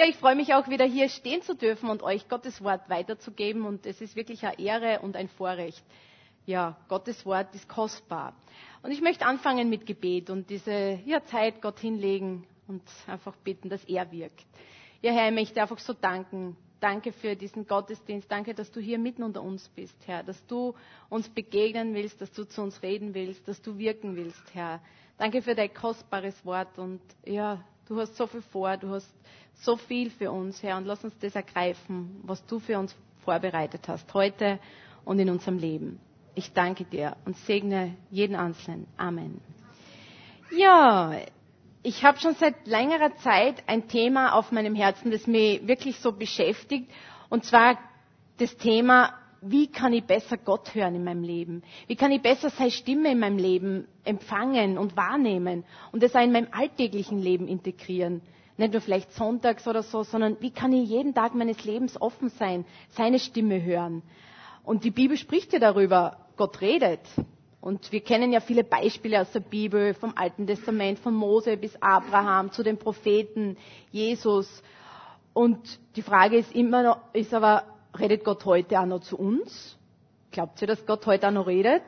Ja, 0.00 0.06
ich 0.06 0.16
freue 0.16 0.34
mich 0.34 0.54
auch 0.54 0.66
wieder 0.68 0.86
hier 0.86 1.10
stehen 1.10 1.42
zu 1.42 1.54
dürfen 1.54 1.90
und 1.90 2.02
euch 2.02 2.26
Gottes 2.26 2.64
Wort 2.64 2.88
weiterzugeben. 2.88 3.66
Und 3.66 3.84
es 3.84 4.00
ist 4.00 4.16
wirklich 4.16 4.46
eine 4.46 4.58
Ehre 4.58 5.00
und 5.00 5.14
ein 5.14 5.28
Vorrecht. 5.28 5.84
Ja, 6.46 6.78
Gottes 6.88 7.26
Wort 7.26 7.54
ist 7.54 7.68
kostbar. 7.68 8.32
Und 8.82 8.92
ich 8.92 9.02
möchte 9.02 9.26
anfangen 9.26 9.68
mit 9.68 9.84
Gebet 9.84 10.30
und 10.30 10.48
diese 10.48 10.98
ja, 11.04 11.22
Zeit 11.26 11.60
Gott 11.60 11.78
hinlegen 11.80 12.46
und 12.66 12.80
einfach 13.06 13.36
bitten, 13.44 13.68
dass 13.68 13.84
er 13.84 14.10
wirkt. 14.10 14.46
Ja, 15.02 15.12
Herr, 15.12 15.28
ich 15.28 15.34
möchte 15.34 15.60
einfach 15.60 15.78
so 15.78 15.92
danken. 15.92 16.56
Danke 16.80 17.12
für 17.12 17.36
diesen 17.36 17.66
Gottesdienst. 17.66 18.32
Danke, 18.32 18.54
dass 18.54 18.70
du 18.70 18.80
hier 18.80 18.98
mitten 18.98 19.22
unter 19.22 19.42
uns 19.42 19.68
bist, 19.68 19.98
Herr. 20.06 20.22
Dass 20.22 20.42
du 20.46 20.74
uns 21.10 21.28
begegnen 21.28 21.92
willst, 21.92 22.22
dass 22.22 22.32
du 22.32 22.44
zu 22.44 22.62
uns 22.62 22.82
reden 22.82 23.12
willst, 23.12 23.46
dass 23.46 23.60
du 23.60 23.76
wirken 23.76 24.16
willst, 24.16 24.54
Herr. 24.54 24.80
Danke 25.18 25.42
für 25.42 25.54
dein 25.54 25.74
kostbares 25.74 26.42
Wort 26.46 26.78
und 26.78 27.02
ja, 27.26 27.62
du 27.90 27.98
hast 28.00 28.16
so 28.16 28.26
viel 28.28 28.40
vor, 28.42 28.76
du 28.76 28.88
hast 28.90 29.12
so 29.62 29.76
viel 29.76 30.10
für 30.10 30.30
uns, 30.30 30.62
Herr, 30.62 30.76
und 30.76 30.86
lass 30.86 31.02
uns 31.04 31.12
das 31.18 31.34
ergreifen, 31.34 32.20
was 32.22 32.44
du 32.46 32.60
für 32.60 32.78
uns 32.78 32.94
vorbereitet 33.24 33.88
hast, 33.88 34.14
heute 34.14 34.60
und 35.04 35.18
in 35.18 35.28
unserem 35.28 35.58
Leben. 35.58 35.98
Ich 36.36 36.52
danke 36.52 36.84
dir 36.84 37.16
und 37.24 37.36
segne 37.36 37.96
jeden 38.10 38.36
Einzelnen. 38.36 38.86
Amen. 38.96 39.40
Ja, 40.56 41.14
ich 41.82 42.04
habe 42.04 42.18
schon 42.20 42.34
seit 42.36 42.66
längerer 42.68 43.16
Zeit 43.16 43.64
ein 43.66 43.88
Thema 43.88 44.34
auf 44.34 44.52
meinem 44.52 44.76
Herzen, 44.76 45.10
das 45.10 45.26
mich 45.26 45.66
wirklich 45.66 45.98
so 45.98 46.12
beschäftigt, 46.12 46.88
und 47.28 47.44
zwar 47.44 47.76
das 48.38 48.56
Thema, 48.56 49.14
wie 49.42 49.68
kann 49.68 49.92
ich 49.92 50.04
besser 50.04 50.36
Gott 50.36 50.74
hören 50.74 50.94
in 50.94 51.04
meinem 51.04 51.22
Leben? 51.22 51.62
Wie 51.86 51.96
kann 51.96 52.12
ich 52.12 52.20
besser 52.22 52.50
seine 52.50 52.70
Stimme 52.70 53.12
in 53.12 53.18
meinem 53.18 53.38
Leben 53.38 53.86
empfangen 54.04 54.76
und 54.78 54.96
wahrnehmen 54.96 55.64
und 55.92 56.02
das 56.02 56.14
auch 56.14 56.22
in 56.22 56.32
meinem 56.32 56.48
alltäglichen 56.52 57.18
Leben 57.18 57.48
integrieren? 57.48 58.20
nicht 58.60 58.72
nur 58.72 58.82
vielleicht 58.82 59.12
sonntags 59.12 59.66
oder 59.66 59.82
so, 59.82 60.02
sondern 60.04 60.36
wie 60.40 60.50
kann 60.50 60.72
ich 60.72 60.88
jeden 60.88 61.14
Tag 61.14 61.34
meines 61.34 61.64
Lebens 61.64 62.00
offen 62.00 62.28
sein, 62.28 62.64
seine 62.90 63.18
Stimme 63.18 63.62
hören. 63.62 64.02
Und 64.64 64.84
die 64.84 64.90
Bibel 64.90 65.16
spricht 65.16 65.52
ja 65.52 65.58
darüber, 65.58 66.18
Gott 66.36 66.60
redet. 66.60 67.00
Und 67.60 67.90
wir 67.92 68.00
kennen 68.00 68.32
ja 68.32 68.40
viele 68.40 68.64
Beispiele 68.64 69.20
aus 69.20 69.32
der 69.32 69.40
Bibel, 69.40 69.94
vom 69.94 70.12
Alten 70.16 70.46
Testament, 70.46 70.98
von 70.98 71.14
Mose 71.14 71.56
bis 71.56 71.74
Abraham, 71.82 72.52
zu 72.52 72.62
den 72.62 72.78
Propheten, 72.78 73.56
Jesus. 73.90 74.62
Und 75.32 75.58
die 75.96 76.02
Frage 76.02 76.36
ist 76.38 76.54
immer 76.54 76.82
noch, 76.82 76.98
ist 77.12 77.34
aber, 77.34 77.64
redet 77.98 78.24
Gott 78.24 78.44
heute 78.44 78.80
auch 78.80 78.86
noch 78.86 79.00
zu 79.00 79.18
uns? 79.18 79.76
Glaubt 80.30 80.60
ihr, 80.62 80.68
dass 80.68 80.86
Gott 80.86 81.06
heute 81.06 81.28
auch 81.28 81.32
noch 81.32 81.46
redet? 81.46 81.82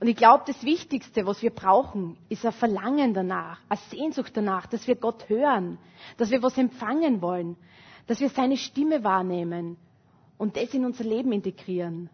Und 0.00 0.06
ich 0.06 0.16
glaube, 0.16 0.44
das 0.46 0.62
Wichtigste, 0.62 1.26
was 1.26 1.42
wir 1.42 1.50
brauchen, 1.50 2.16
ist 2.28 2.46
ein 2.46 2.52
Verlangen 2.52 3.14
danach, 3.14 3.60
eine 3.68 3.80
Sehnsucht 3.90 4.32
danach, 4.36 4.66
dass 4.66 4.86
wir 4.86 4.94
Gott 4.94 5.28
hören, 5.28 5.78
dass 6.16 6.30
wir 6.30 6.42
was 6.42 6.56
empfangen 6.56 7.20
wollen, 7.20 7.56
dass 8.06 8.20
wir 8.20 8.28
seine 8.28 8.56
Stimme 8.56 9.02
wahrnehmen 9.02 9.76
und 10.38 10.56
das 10.56 10.72
in 10.72 10.84
unser 10.84 11.04
Leben 11.04 11.32
integrieren. 11.32 12.10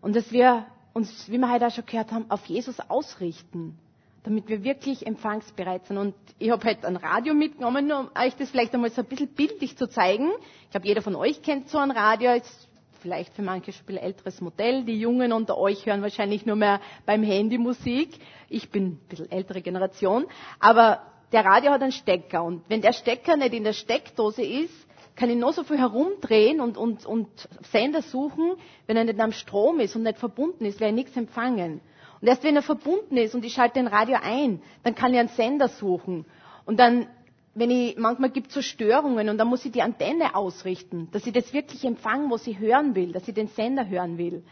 Und 0.00 0.16
dass 0.16 0.32
wir 0.32 0.66
uns, 0.92 1.30
wie 1.30 1.38
wir 1.38 1.50
heute 1.50 1.68
auch 1.68 1.70
schon 1.70 1.86
gehört 1.86 2.10
haben, 2.10 2.30
auf 2.30 2.44
Jesus 2.46 2.80
ausrichten, 2.80 3.78
damit 4.24 4.48
wir 4.48 4.64
wirklich 4.64 5.06
empfangsbereit 5.06 5.86
sind. 5.86 5.98
Und 5.98 6.14
ich 6.38 6.50
habe 6.50 6.66
heute 6.68 6.86
ein 6.88 6.96
Radio 6.96 7.34
mitgenommen, 7.34 7.92
um 7.92 8.08
euch 8.18 8.34
das 8.36 8.50
vielleicht 8.50 8.74
einmal 8.74 8.90
so 8.90 9.02
ein 9.02 9.06
bisschen 9.06 9.28
bildlich 9.28 9.76
zu 9.76 9.86
zeigen. 9.88 10.30
Ich 10.64 10.70
glaube, 10.70 10.86
jeder 10.86 11.02
von 11.02 11.14
euch 11.14 11.42
kennt 11.42 11.68
so 11.68 11.78
ein 11.78 11.90
Radio. 11.90 12.30
Es 12.30 12.68
vielleicht 13.04 13.34
für 13.34 13.42
manche 13.42 13.70
schon 13.72 13.84
ein 13.90 13.96
älteres 13.98 14.40
Modell. 14.40 14.82
Die 14.84 14.98
Jungen 14.98 15.30
unter 15.32 15.58
euch 15.58 15.84
hören 15.84 16.00
wahrscheinlich 16.00 16.46
nur 16.46 16.56
mehr 16.56 16.80
beim 17.04 17.22
Handy 17.22 17.58
Musik. 17.58 18.18
Ich 18.48 18.70
bin 18.70 18.86
ein 18.92 19.00
bisschen 19.10 19.30
ältere 19.30 19.60
Generation. 19.60 20.24
Aber 20.58 21.02
der 21.30 21.44
Radio 21.44 21.70
hat 21.72 21.82
einen 21.82 21.92
Stecker. 21.92 22.42
Und 22.42 22.62
wenn 22.68 22.80
der 22.80 22.94
Stecker 22.94 23.36
nicht 23.36 23.52
in 23.52 23.62
der 23.64 23.74
Steckdose 23.74 24.42
ist, 24.42 24.72
kann 25.16 25.28
ich 25.28 25.36
nur 25.36 25.52
so 25.52 25.64
viel 25.64 25.78
herumdrehen 25.78 26.60
und, 26.62 26.78
und, 26.78 27.04
und 27.04 27.28
Sender 27.70 28.00
suchen. 28.00 28.54
Wenn 28.86 28.96
er 28.96 29.04
nicht 29.04 29.20
am 29.20 29.32
Strom 29.32 29.80
ist 29.80 29.94
und 29.94 30.02
nicht 30.04 30.18
verbunden 30.18 30.64
ist, 30.64 30.80
werde 30.80 30.92
ich 30.94 31.04
nichts 31.04 31.16
empfangen. 31.16 31.82
Und 32.24 32.28
erst 32.28 32.42
wenn 32.42 32.56
er 32.56 32.62
verbunden 32.62 33.18
ist 33.18 33.34
und 33.34 33.44
ich 33.44 33.52
schalte 33.52 33.74
den 33.74 33.86
Radio 33.86 34.16
ein, 34.22 34.62
dann 34.82 34.94
kann 34.94 35.12
ich 35.12 35.20
einen 35.20 35.28
Sender 35.28 35.68
suchen. 35.68 36.24
Und 36.64 36.80
dann 36.80 37.06
wenn 37.54 37.70
ich, 37.70 37.98
manchmal 37.98 38.30
gibt 38.30 38.48
es 38.48 38.54
so 38.54 38.62
Störungen 38.62 39.28
und 39.28 39.36
dann 39.36 39.46
muss 39.46 39.62
ich 39.66 39.72
die 39.72 39.82
Antenne 39.82 40.34
ausrichten, 40.34 41.10
dass 41.12 41.26
ich 41.26 41.34
das 41.34 41.52
wirklich 41.52 41.84
empfangen, 41.84 42.30
was 42.30 42.46
ich 42.46 42.58
hören 42.58 42.94
will, 42.94 43.12
dass 43.12 43.28
ich 43.28 43.34
den 43.34 43.48
Sender 43.48 43.86
hören 43.86 44.16
will. 44.16 44.42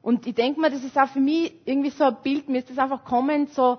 Und 0.00 0.28
ich 0.28 0.34
denke 0.36 0.60
mal, 0.60 0.70
das 0.70 0.84
ist 0.84 0.96
auch 0.96 1.08
für 1.08 1.18
mich 1.18 1.52
irgendwie 1.64 1.90
so 1.90 2.04
ein 2.04 2.16
Bild, 2.22 2.48
mir 2.48 2.58
ist 2.58 2.70
das 2.70 2.78
einfach 2.78 3.04
kommen, 3.04 3.48
so 3.48 3.78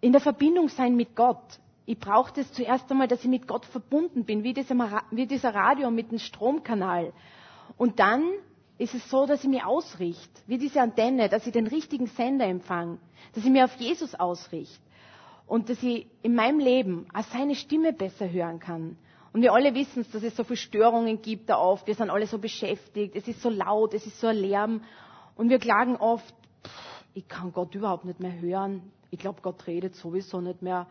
in 0.00 0.12
der 0.12 0.20
Verbindung 0.20 0.68
sein 0.68 0.94
mit 0.94 1.16
Gott. 1.16 1.58
Ich 1.86 1.98
brauche 1.98 2.32
das 2.36 2.52
zuerst 2.52 2.88
einmal, 2.88 3.08
dass 3.08 3.24
ich 3.24 3.28
mit 3.30 3.48
Gott 3.48 3.66
verbunden 3.66 4.24
bin, 4.24 4.44
wie 4.44 4.54
dieser, 4.54 5.02
wie 5.10 5.26
dieser 5.26 5.52
Radio 5.56 5.90
mit 5.90 6.12
dem 6.12 6.20
Stromkanal. 6.20 7.12
Und 7.76 7.98
dann 7.98 8.22
ist 8.78 8.94
es 8.94 9.08
so, 9.08 9.26
dass 9.26 9.44
ich 9.44 9.50
mich 9.50 9.64
ausrichte, 9.64 10.40
wie 10.46 10.58
diese 10.58 10.80
Antenne, 10.80 11.28
dass 11.28 11.46
ich 11.46 11.52
den 11.52 11.66
richtigen 11.66 12.06
Sender 12.06 12.46
empfange, 12.46 12.98
dass 13.34 13.44
ich 13.44 13.50
mich 13.50 13.62
auf 13.62 13.76
Jesus 13.76 14.14
ausrichte 14.14 14.82
und 15.46 15.68
dass 15.68 15.82
ich 15.82 16.06
in 16.22 16.34
meinem 16.34 16.58
Leben 16.58 17.06
auch 17.14 17.22
seine 17.24 17.54
Stimme 17.54 17.92
besser 17.92 18.30
hören 18.30 18.58
kann. 18.58 18.96
Und 19.32 19.42
wir 19.42 19.52
alle 19.52 19.74
wissen 19.74 20.06
dass 20.12 20.22
es 20.22 20.36
so 20.36 20.44
viele 20.44 20.56
Störungen 20.56 21.20
gibt 21.20 21.50
da 21.50 21.58
oft. 21.58 21.86
Wir 21.86 21.94
sind 21.94 22.08
alle 22.10 22.26
so 22.26 22.38
beschäftigt. 22.38 23.16
Es 23.16 23.26
ist 23.26 23.42
so 23.42 23.50
laut, 23.50 23.92
es 23.92 24.06
ist 24.06 24.20
so 24.20 24.28
ein 24.28 24.36
Lärm. 24.36 24.82
Und 25.36 25.50
wir 25.50 25.58
klagen 25.58 25.96
oft, 25.96 26.34
ich 27.14 27.26
kann 27.26 27.52
Gott 27.52 27.74
überhaupt 27.74 28.04
nicht 28.04 28.20
mehr 28.20 28.40
hören. 28.40 28.92
Ich 29.10 29.18
glaube, 29.18 29.40
Gott 29.42 29.66
redet 29.66 29.96
sowieso 29.96 30.40
nicht 30.40 30.62
mehr. 30.62 30.86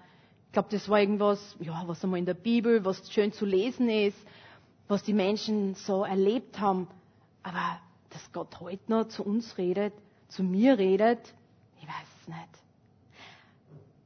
Ich 0.48 0.54
glaube, 0.54 0.68
das 0.72 0.88
war 0.90 1.00
irgendwas, 1.00 1.56
ja, 1.60 1.84
was 1.88 2.04
einmal 2.04 2.20
in 2.20 2.26
der 2.26 2.34
Bibel, 2.34 2.84
was 2.86 3.10
schön 3.12 3.32
zu 3.32 3.46
lesen 3.46 3.90
ist, 3.90 4.18
was 4.88 5.04
die 5.04 5.14
Menschen 5.14 5.76
so 5.76 6.04
erlebt 6.04 6.60
haben. 6.60 6.88
Aber 7.44 7.80
dass 8.10 8.32
Gott 8.32 8.60
heute 8.60 8.84
noch 8.92 9.08
zu 9.08 9.24
uns 9.24 9.58
redet, 9.58 9.94
zu 10.30 10.44
mir 10.44 10.78
redet, 10.78 11.20
ich 11.82 11.88
weiß 11.88 12.08
es 12.22 12.28
nicht. 12.28 12.64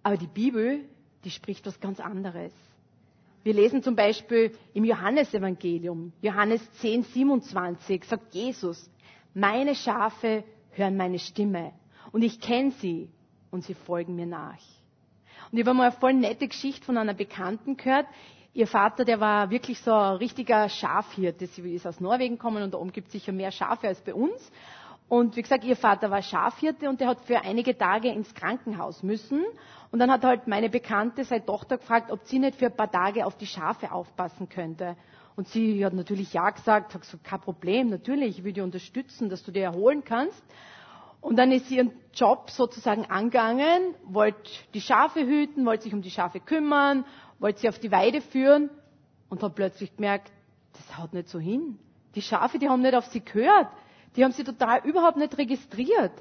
Aber 0.03 0.17
die 0.17 0.27
Bibel, 0.27 0.85
die 1.23 1.31
spricht 1.31 1.65
was 1.65 1.79
ganz 1.79 1.99
anderes. 1.99 2.53
Wir 3.43 3.53
lesen 3.53 3.83
zum 3.83 3.95
Beispiel 3.95 4.57
im 4.73 4.83
Johannesevangelium, 4.83 6.11
Johannes 6.21 6.61
10, 6.79 7.03
27, 7.03 8.03
sagt 8.03 8.33
Jesus, 8.33 8.89
meine 9.33 9.75
Schafe 9.75 10.43
hören 10.71 10.97
meine 10.97 11.19
Stimme 11.19 11.71
und 12.11 12.23
ich 12.23 12.39
kenne 12.41 12.71
sie 12.71 13.09
und 13.51 13.63
sie 13.63 13.73
folgen 13.73 14.15
mir 14.15 14.25
nach. 14.25 14.59
Und 15.51 15.57
ich 15.57 15.65
habe 15.65 15.77
mal 15.77 15.83
eine 15.91 15.91
voll 15.93 16.13
nette 16.13 16.47
Geschichte 16.47 16.85
von 16.85 16.97
einer 16.97 17.13
Bekannten 17.13 17.77
gehört. 17.77 18.07
Ihr 18.57 18.65
Vater, 18.65 19.05
der 19.05 19.19
war 19.19 19.51
wirklich 19.51 19.79
so 19.81 19.93
ein 19.93 20.15
richtiger 20.15 20.67
Schafhirte. 20.67 21.45
Sie 21.45 21.75
ist 21.75 21.85
aus 21.85 21.99
Norwegen 21.99 22.37
gekommen 22.37 22.63
und 22.63 22.73
da 22.73 22.79
oben 22.79 22.91
gibt 22.91 23.05
es 23.09 23.13
sicher 23.13 23.31
mehr 23.31 23.51
Schafe 23.51 23.87
als 23.87 24.01
bei 24.01 24.15
uns. 24.15 24.51
Und 25.07 25.35
wie 25.35 25.43
gesagt, 25.43 25.63
ihr 25.63 25.75
Vater 25.75 26.09
war 26.09 26.23
Schafhirte 26.23 26.89
und 26.89 26.99
der 26.99 27.09
hat 27.09 27.21
für 27.21 27.39
einige 27.41 27.77
Tage 27.77 28.07
ins 28.09 28.33
Krankenhaus 28.33 29.03
müssen. 29.03 29.45
Und 29.91 29.99
dann 29.99 30.09
hat 30.09 30.23
halt 30.23 30.47
meine 30.47 30.71
Bekannte 30.71 31.23
seine 31.23 31.45
Tochter 31.45 31.77
gefragt, 31.77 32.09
ob 32.11 32.23
sie 32.23 32.39
nicht 32.39 32.55
für 32.57 32.65
ein 32.65 32.75
paar 32.75 32.89
Tage 32.89 33.27
auf 33.27 33.37
die 33.37 33.45
Schafe 33.45 33.91
aufpassen 33.91 34.49
könnte. 34.49 34.97
Und 35.35 35.47
sie 35.49 35.85
hat 35.85 35.93
natürlich 35.93 36.33
ja 36.33 36.49
gesagt, 36.49 36.95
hat 36.95 37.01
gesagt, 37.01 37.23
kein 37.23 37.41
Problem, 37.41 37.91
natürlich, 37.91 38.39
ich 38.39 38.43
will 38.43 38.53
dich 38.53 38.63
unterstützen, 38.63 39.29
dass 39.29 39.43
du 39.43 39.51
dir 39.51 39.65
erholen 39.65 40.03
kannst. 40.03 40.43
Und 41.21 41.35
dann 41.35 41.51
ist 41.51 41.67
sie 41.67 41.75
ihren 41.77 41.91
Job 42.13 42.49
sozusagen 42.49 43.05
angegangen, 43.05 43.93
wollte 44.05 44.49
die 44.73 44.81
Schafe 44.81 45.19
hüten, 45.19 45.63
wollte 45.65 45.83
sich 45.83 45.93
um 45.93 46.01
die 46.01 46.09
Schafe 46.09 46.39
kümmern, 46.39 47.05
wollte 47.39 47.59
sie 47.59 47.69
auf 47.69 47.79
die 47.79 47.91
Weide 47.91 48.21
führen 48.21 48.69
und 49.29 49.43
hat 49.43 49.55
plötzlich 49.55 49.95
gemerkt, 49.95 50.31
das 50.73 50.97
haut 50.97 51.13
nicht 51.13 51.29
so 51.29 51.39
hin. 51.39 51.79
Die 52.15 52.21
Schafe, 52.21 52.59
die 52.59 52.69
haben 52.69 52.81
nicht 52.81 52.95
auf 52.95 53.05
sie 53.07 53.23
gehört. 53.23 53.67
Die 54.15 54.23
haben 54.23 54.31
sie 54.31 54.43
total 54.43 54.83
überhaupt 54.85 55.17
nicht 55.17 55.37
registriert. 55.37 56.13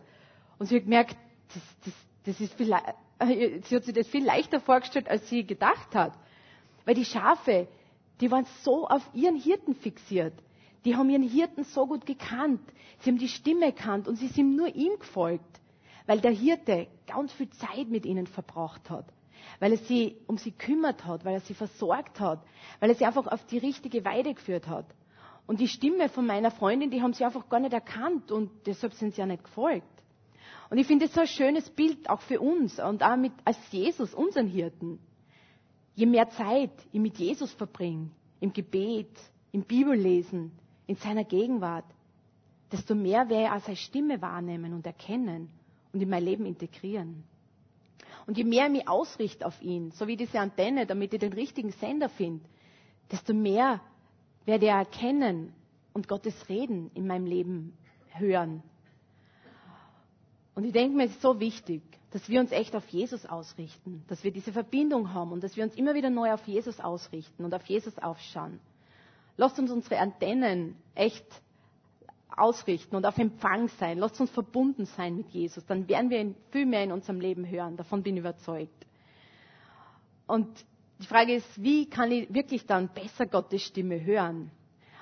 Und 0.59 0.67
sie 0.67 0.77
hat 0.77 0.85
gemerkt, 0.85 1.17
das, 1.55 1.63
das, 1.85 1.95
das 2.25 2.41
ist 2.41 2.55
viel, 2.55 2.73
äh, 2.73 3.61
sie 3.65 3.77
hat 3.77 3.85
sich 3.85 3.95
das 3.95 4.09
viel 4.09 4.25
leichter 4.25 4.61
vorgestellt, 4.61 5.09
als 5.09 5.29
sie 5.29 5.47
gedacht 5.47 5.95
hat. 5.95 6.13
Weil 6.85 6.95
die 6.95 7.05
Schafe, 7.05 7.69
die 8.21 8.31
waren 8.31 8.47
so 8.63 8.87
auf 8.87 9.09
ihren 9.15 9.37
Hirten 9.37 9.75
fixiert. 9.75 10.35
Die 10.85 10.97
haben 10.97 11.11
ihren 11.11 11.23
Hirten 11.23 11.65
so 11.65 11.87
gut 11.87 12.07
gekannt. 12.07 12.61
Sie 13.01 13.11
haben 13.11 13.19
die 13.19 13.29
Stimme 13.29 13.73
gekannt 13.73 14.07
und 14.09 14.17
sie 14.17 14.29
sind 14.29 14.55
nur 14.57 14.75
ihm 14.75 14.99
gefolgt. 14.99 15.61
Weil 16.07 16.21
der 16.21 16.31
Hirte 16.31 16.87
ganz 17.07 17.33
viel 17.33 17.51
Zeit 17.51 17.89
mit 17.89 18.07
ihnen 18.07 18.27
verbracht 18.27 18.89
hat. 18.91 19.07
Weil 19.61 19.73
er 19.73 19.79
sie 19.79 20.17
um 20.27 20.39
sie 20.39 20.53
kümmert 20.53 21.05
hat, 21.05 21.25
weil 21.25 21.35
er 21.35 21.41
sie 21.41 21.55
versorgt 21.55 22.21
hat, 22.21 22.43
weil 22.81 22.91
er 22.91 22.97
sie 22.97 23.07
einfach 23.07 23.27
auf 23.27 23.45
die 23.47 23.59
richtige 23.59 24.05
Weide 24.05 24.35
geführt 24.35 24.69
hat. 24.69 24.87
Und 25.47 25.61
die 25.61 25.69
Stimme 25.69 26.09
von 26.09 26.27
meiner 26.27 26.51
Freundin, 26.51 26.91
die 26.91 27.03
haben 27.03 27.13
sie 27.13 27.25
einfach 27.25 27.49
gar 27.49 27.61
nicht 27.61 27.73
erkannt 27.73 28.33
und 28.33 28.51
deshalb 28.67 28.95
sind 28.95 29.15
sie 29.15 29.21
ja 29.21 29.27
nicht 29.27 29.45
gefolgt. 29.45 29.87
Und 30.71 30.79
ich 30.79 30.87
finde 30.87 31.05
es 31.05 31.15
so 31.15 31.21
ein 31.21 31.29
schönes 31.29 31.71
Bild 31.71 32.11
auch 32.11 32.21
für 32.21 32.41
uns 32.41 32.81
und 32.81 33.03
auch 33.03 33.17
mit, 33.17 33.33
als 33.45 33.59
Jesus, 33.71 34.13
unseren 34.15 34.49
Hirten. 34.49 34.99
Je 35.95 36.07
mehr 36.07 36.29
Zeit 36.31 36.73
ich 36.93 37.01
mit 37.01 37.17
Jesus 37.19 37.53
verbringe, 37.53 38.11
im 38.41 38.53
Gebet, 38.53 39.17
im 39.53 39.63
Bibellesen, 39.63 40.53
in 40.87 40.97
seiner 40.97 41.25
Gegenwart, 41.25 41.87
desto 42.73 42.95
mehr 42.95 43.29
werde 43.29 43.45
ich 43.45 43.51
auch 43.51 43.65
seine 43.65 43.77
Stimme 43.77 44.21
wahrnehmen 44.21 44.75
und 44.75 44.85
erkennen 44.85 45.49
und 45.93 46.03
in 46.03 46.09
mein 46.09 46.25
Leben 46.25 46.45
integrieren. 46.47 47.23
Und 48.27 48.37
je 48.37 48.45
mehr 48.45 48.67
ich 48.67 48.73
mich 48.73 48.89
ausrichte 48.89 49.47
auf 49.47 49.61
ihn, 49.63 49.93
so 49.93 50.07
wie 50.07 50.17
diese 50.17 50.41
Antenne, 50.41 50.87
damit 50.87 51.15
ich 51.15 51.21
den 51.21 51.33
richtigen 51.33 51.71
Sender 51.73 52.09
finde, 52.09 52.45
desto 53.11 53.33
mehr 53.33 53.81
werde 54.45 54.67
ich 54.67 54.73
erkennen 54.73 55.53
und 55.93 56.09
Gottes 56.09 56.49
Reden 56.49 56.91
in 56.95 57.07
meinem 57.07 57.27
Leben 57.27 57.77
hören. 58.09 58.63
Und 60.55 60.65
ich 60.65 60.73
denke 60.73 60.97
mir, 60.97 61.05
es 61.05 61.13
ist 61.13 61.23
so 61.23 61.39
wichtig, 61.39 61.83
dass 62.11 62.29
wir 62.29 62.41
uns 62.41 62.51
echt 62.51 62.75
auf 62.75 62.89
Jesus 62.89 63.27
ausrichten, 63.27 64.03
dass 64.09 64.25
wir 64.25 64.31
diese 64.31 64.53
Verbindung 64.53 65.13
haben 65.13 65.33
und 65.33 65.45
dass 65.45 65.57
wir 65.57 65.65
uns 65.65 65.75
immer 65.75 65.95
wieder 65.95 66.11
neu 66.11 66.33
auf 66.33 66.47
Jesus 66.47 66.81
ausrichten 66.81 67.45
und 67.45 67.55
auf 67.55 67.65
Jesus 67.67 67.99
aufschauen. 67.99 68.59
Lasst 69.37 69.59
uns 69.59 69.71
unsere 69.71 69.99
Antennen 69.99 70.77
echt 70.95 71.27
ausrichten 72.35 72.97
und 72.97 73.07
auf 73.07 73.19
Empfang 73.19 73.69
sein. 73.69 73.99
Lasst 73.99 74.21
uns 74.21 74.31
verbunden 74.31 74.87
sein 74.87 75.17
mit 75.17 75.29
Jesus. 75.31 75.65
Dann 75.67 75.89
werden 75.89 76.11
wir 76.11 76.35
viel 76.51 76.67
mehr 76.67 76.85
in 76.85 76.93
unserem 76.93 77.21
Leben 77.21 77.49
hören. 77.49 77.77
Davon 77.77 78.03
bin 78.03 78.17
ich 78.17 78.21
überzeugt. 78.21 78.87
Und 80.27 80.49
die 80.99 81.07
Frage 81.07 81.35
ist, 81.35 81.63
wie 81.63 81.89
kann 81.89 82.11
ich 82.11 82.33
wirklich 82.33 82.67
dann 82.67 82.89
besser 82.89 83.27
Gottes 83.27 83.63
Stimme 83.63 84.03
hören? 84.05 84.51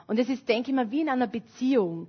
Und 0.07 0.19
es 0.19 0.29
ist, 0.29 0.49
denke 0.49 0.71
ich 0.71 0.75
mal, 0.77 0.91
wie 0.91 1.01
in 1.01 1.09
einer 1.09 1.27
Beziehung. 1.27 2.09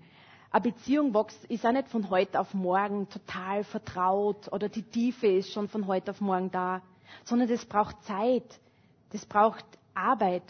Eine 0.51 0.61
Beziehung 0.61 1.13
wächst, 1.13 1.43
ist 1.45 1.65
auch 1.65 1.71
nicht 1.71 1.87
von 1.89 2.09
heute 2.09 2.39
auf 2.39 2.53
morgen 2.53 3.09
total 3.09 3.63
vertraut 3.63 4.51
oder 4.51 4.69
die 4.69 4.83
Tiefe 4.83 5.27
ist 5.27 5.51
schon 5.51 5.67
von 5.67 5.87
heute 5.87 6.11
auf 6.11 6.21
morgen 6.21 6.51
da, 6.51 6.81
sondern 7.23 7.47
das 7.49 7.65
braucht 7.65 8.01
Zeit, 8.03 8.59
das 9.11 9.25
braucht 9.25 9.65
Arbeit 9.93 10.43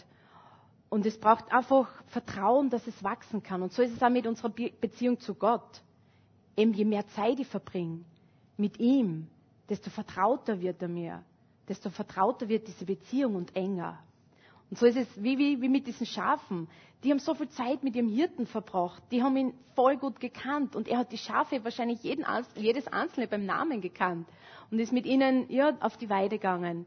und 0.88 1.04
es 1.06 1.18
braucht 1.18 1.52
einfach 1.52 1.88
Vertrauen, 2.06 2.70
dass 2.70 2.86
es 2.86 3.02
wachsen 3.02 3.42
kann. 3.42 3.62
Und 3.62 3.72
so 3.72 3.82
ist 3.82 3.92
es 3.92 4.02
auch 4.02 4.10
mit 4.10 4.26
unserer 4.26 4.50
Beziehung 4.50 5.18
zu 5.18 5.34
Gott. 5.34 5.82
Eben 6.56 6.72
je 6.72 6.84
mehr 6.84 7.06
Zeit 7.08 7.38
ich 7.40 7.46
verbringe 7.46 8.04
mit 8.56 8.78
ihm, 8.78 9.26
desto 9.68 9.90
vertrauter 9.90 10.60
wird 10.60 10.80
er 10.80 10.88
mir, 10.88 11.22
desto 11.68 11.90
vertrauter 11.90 12.48
wird 12.48 12.68
diese 12.68 12.84
Beziehung 12.84 13.34
und 13.34 13.54
enger. 13.56 13.98
Und 14.70 14.78
so 14.78 14.86
ist 14.86 14.96
es 14.96 15.22
wie, 15.22 15.38
wie, 15.38 15.60
wie 15.60 15.68
mit 15.68 15.86
diesen 15.86 16.06
Schafen. 16.06 16.68
Die 17.04 17.10
haben 17.10 17.18
so 17.18 17.34
viel 17.34 17.48
Zeit 17.50 17.84
mit 17.84 17.94
ihrem 17.94 18.08
Hirten 18.08 18.46
verbracht. 18.46 19.02
Die 19.12 19.22
haben 19.22 19.36
ihn 19.36 19.54
voll 19.74 19.96
gut 19.96 20.18
gekannt. 20.18 20.74
Und 20.74 20.88
er 20.88 20.98
hat 20.98 21.12
die 21.12 21.18
Schafe 21.18 21.62
wahrscheinlich 21.62 22.02
jeden, 22.02 22.24
jedes 22.56 22.88
Einzelne 22.88 23.28
beim 23.28 23.44
Namen 23.44 23.80
gekannt. 23.80 24.28
Und 24.70 24.80
ist 24.80 24.92
mit 24.92 25.06
ihnen 25.06 25.48
ja, 25.50 25.76
auf 25.80 25.96
die 25.98 26.10
Weide 26.10 26.38
gegangen. 26.38 26.86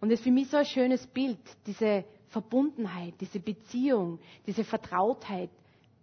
Und 0.00 0.10
das 0.10 0.20
ist 0.20 0.24
für 0.24 0.32
mich 0.32 0.48
so 0.48 0.56
ein 0.56 0.64
schönes 0.64 1.06
Bild. 1.06 1.38
Diese 1.66 2.04
Verbundenheit, 2.28 3.14
diese 3.20 3.40
Beziehung, 3.40 4.18
diese 4.46 4.64
Vertrautheit. 4.64 5.50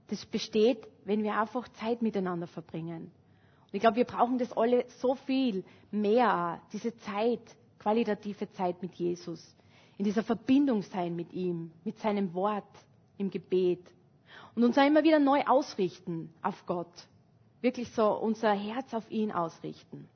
Das 0.07 0.25
besteht, 0.25 0.88
wenn 1.04 1.24
wir 1.24 1.39
einfach 1.39 1.68
Zeit 1.80 2.01
miteinander 2.01 2.48
verbringen. 2.48 3.04
Und 3.04 3.74
ich 3.74 3.81
glaube, 3.81 3.98
wir 3.98 4.06
brauchen 4.06 4.38
das 4.38 4.51
alle 4.54 4.86
so 5.00 5.16
viel 5.16 5.63
mehr. 5.92 6.62
Diese 6.74 6.95
Zeit, 6.98 7.42
qualitative 7.80 8.51
Zeit 8.51 8.81
mit 8.81 8.95
Jesus 8.95 9.56
in 9.98 10.06
dieser 10.06 10.24
Verbindung 10.24 10.81
sein 10.81 11.16
mit 11.16 11.33
ihm, 11.33 11.72
mit 11.83 12.00
seinem 12.00 12.33
Wort 12.33 12.63
im 13.18 13.30
Gebet 13.30 13.86
und 14.56 14.63
uns 14.63 14.78
auch 14.78 14.86
immer 14.86 15.04
wieder 15.04 15.19
neu 15.19 15.42
ausrichten 15.45 16.33
auf 16.42 16.66
Gott. 16.66 16.92
Wirklich 17.62 17.89
so 17.92 18.12
unser 18.12 18.51
Herz 18.51 18.94
auf 18.94 19.10
ihn 19.10 19.31
ausrichten. 19.31 20.07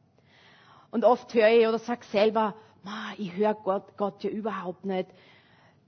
Und 0.92 1.06
oft 1.06 1.34
höre 1.34 1.50
ich 1.50 1.68
oder 1.68 1.80
sage 1.80 2.06
selber, 2.06 2.56
ich 3.18 3.36
höre 3.36 3.54
Gott, 3.54 3.98
Gott 3.98 4.24
ja 4.24 4.30
überhaupt 4.30 4.86
nicht. 4.86 5.10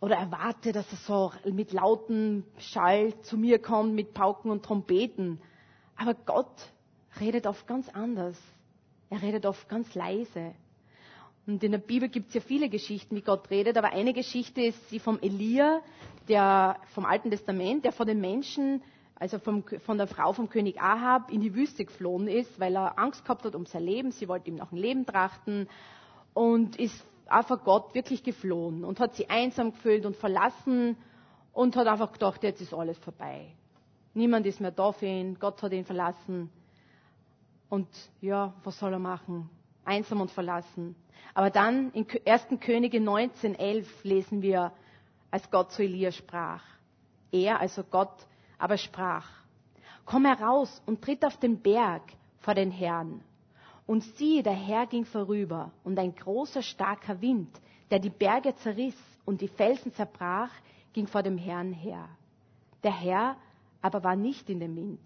Oder 0.02 0.16
erwarte, 0.16 0.72
dass 0.72 0.92
er 0.92 0.98
so 0.98 1.32
mit 1.52 1.72
lautem 1.74 2.44
Schall 2.58 3.14
zu 3.22 3.38
mir 3.38 3.60
kommt, 3.60 3.94
mit 3.94 4.14
Pauken 4.16 4.50
und 4.50 4.66
Trompeten. 4.66 5.40
Aber 5.96 6.16
Gott 6.16 6.72
redet 7.20 7.46
oft 7.46 7.68
ganz 7.68 7.88
anders. 7.88 8.36
Er 9.12 9.22
redet 9.22 9.46
oft 9.46 9.70
ganz 9.70 9.94
leise. 9.94 10.56
Und 11.46 11.64
in 11.64 11.72
der 11.72 11.78
Bibel 11.80 12.10
gibt 12.10 12.30
es 12.30 12.34
ja 12.34 12.42
viele 12.42 12.68
Geschichten, 12.68 13.16
wie 13.16 13.22
Gott 13.22 13.50
redet, 13.52 13.78
aber 13.78 13.90
eine 13.94 14.14
Geschichte 14.14 14.62
ist 14.62 14.80
die 14.92 15.00
vom 15.00 15.20
Elia, 15.22 15.82
der 16.28 16.78
vom 16.94 17.06
Alten 17.06 17.30
Testament, 17.30 17.86
der 17.86 17.92
vor 17.92 18.06
den 18.06 18.22
Menschen, 18.22 18.82
also 19.16 19.38
vom, 19.38 19.64
von 19.86 19.98
der 20.00 20.08
Frau 20.08 20.34
vom 20.34 20.50
König 20.50 20.82
Ahab 20.82 21.32
in 21.32 21.42
die 21.42 21.54
Wüste 21.54 21.86
geflohen 21.86 22.28
ist, 22.28 22.60
weil 22.60 22.76
er 22.76 22.98
Angst 22.98 23.24
gehabt 23.24 23.46
hat 23.46 23.54
um 23.54 23.68
sein 23.68 23.84
Leben. 23.84 24.12
Sie 24.12 24.28
wollte 24.28 24.50
ihm 24.50 24.56
nach 24.56 24.70
dem 24.70 24.80
Leben 24.80 25.06
trachten 25.06 25.68
und 26.34 26.78
ist 26.78 27.06
einfach 27.32 27.64
Gott 27.64 27.94
wirklich 27.94 28.24
geflohen 28.24 28.84
und 28.84 29.00
hat 29.00 29.16
sie 29.16 29.30
einsam 29.30 29.72
gefühlt 29.72 30.06
und 30.06 30.16
verlassen 30.16 30.98
und 31.54 31.76
hat 31.76 31.88
einfach 31.88 32.12
gedacht, 32.12 32.44
jetzt 32.44 32.62
ist 32.62 32.74
alles 32.74 32.98
vorbei. 33.00 33.48
Niemand 34.14 34.46
ist 34.46 34.60
mehr 34.60 34.72
da 34.72 34.92
für 34.92 35.06
ihn, 35.06 35.40
Gott 35.40 35.62
hat 35.64 35.72
ihn 35.72 35.86
verlassen. 35.86 36.50
Und 37.70 37.88
ja, 38.20 38.54
was 38.64 38.78
soll 38.78 38.94
er 38.94 39.00
machen? 39.00 39.50
Einsam 39.86 40.22
und 40.22 40.32
verlassen. 40.32 40.96
Aber 41.34 41.50
dann 41.50 41.92
in 41.92 42.06
1. 42.26 42.48
Könige 42.60 42.98
19.11 42.98 43.86
lesen 44.04 44.42
wir, 44.42 44.74
als 45.30 45.50
Gott 45.50 45.72
zu 45.72 45.84
Elia 45.84 46.12
sprach. 46.12 46.64
Er, 47.32 47.62
also 47.62 47.84
Gott, 47.84 48.28
aber 48.60 48.78
sprach, 48.78 49.28
komm 50.06 50.26
heraus 50.26 50.82
und 50.86 51.02
tritt 51.02 51.24
auf 51.24 51.38
den 51.38 51.62
Berg 51.62 52.04
vor 52.40 52.54
den 52.54 52.72
Herrn. 52.72 53.24
Und 53.86 54.04
siehe, 54.16 54.44
der 54.44 54.54
Herr 54.54 54.88
ging 54.88 55.06
vorüber, 55.06 55.72
und 55.84 55.98
ein 56.00 56.16
großer, 56.16 56.62
starker 56.62 57.22
Wind, 57.22 57.50
der 57.90 58.00
die 58.00 58.10
Berge 58.10 58.56
zerriss 58.56 58.96
und 59.26 59.42
die 59.42 59.48
Felsen 59.48 59.94
zerbrach, 59.94 60.52
ging 60.94 61.08
vor 61.08 61.24
dem 61.24 61.38
Herrn 61.38 61.74
her. 61.74 62.08
Der 62.84 62.98
Herr 62.98 63.38
aber 63.82 64.04
war 64.04 64.16
nicht 64.16 64.50
in 64.50 64.60
dem 64.60 64.76
Wind. 64.76 65.02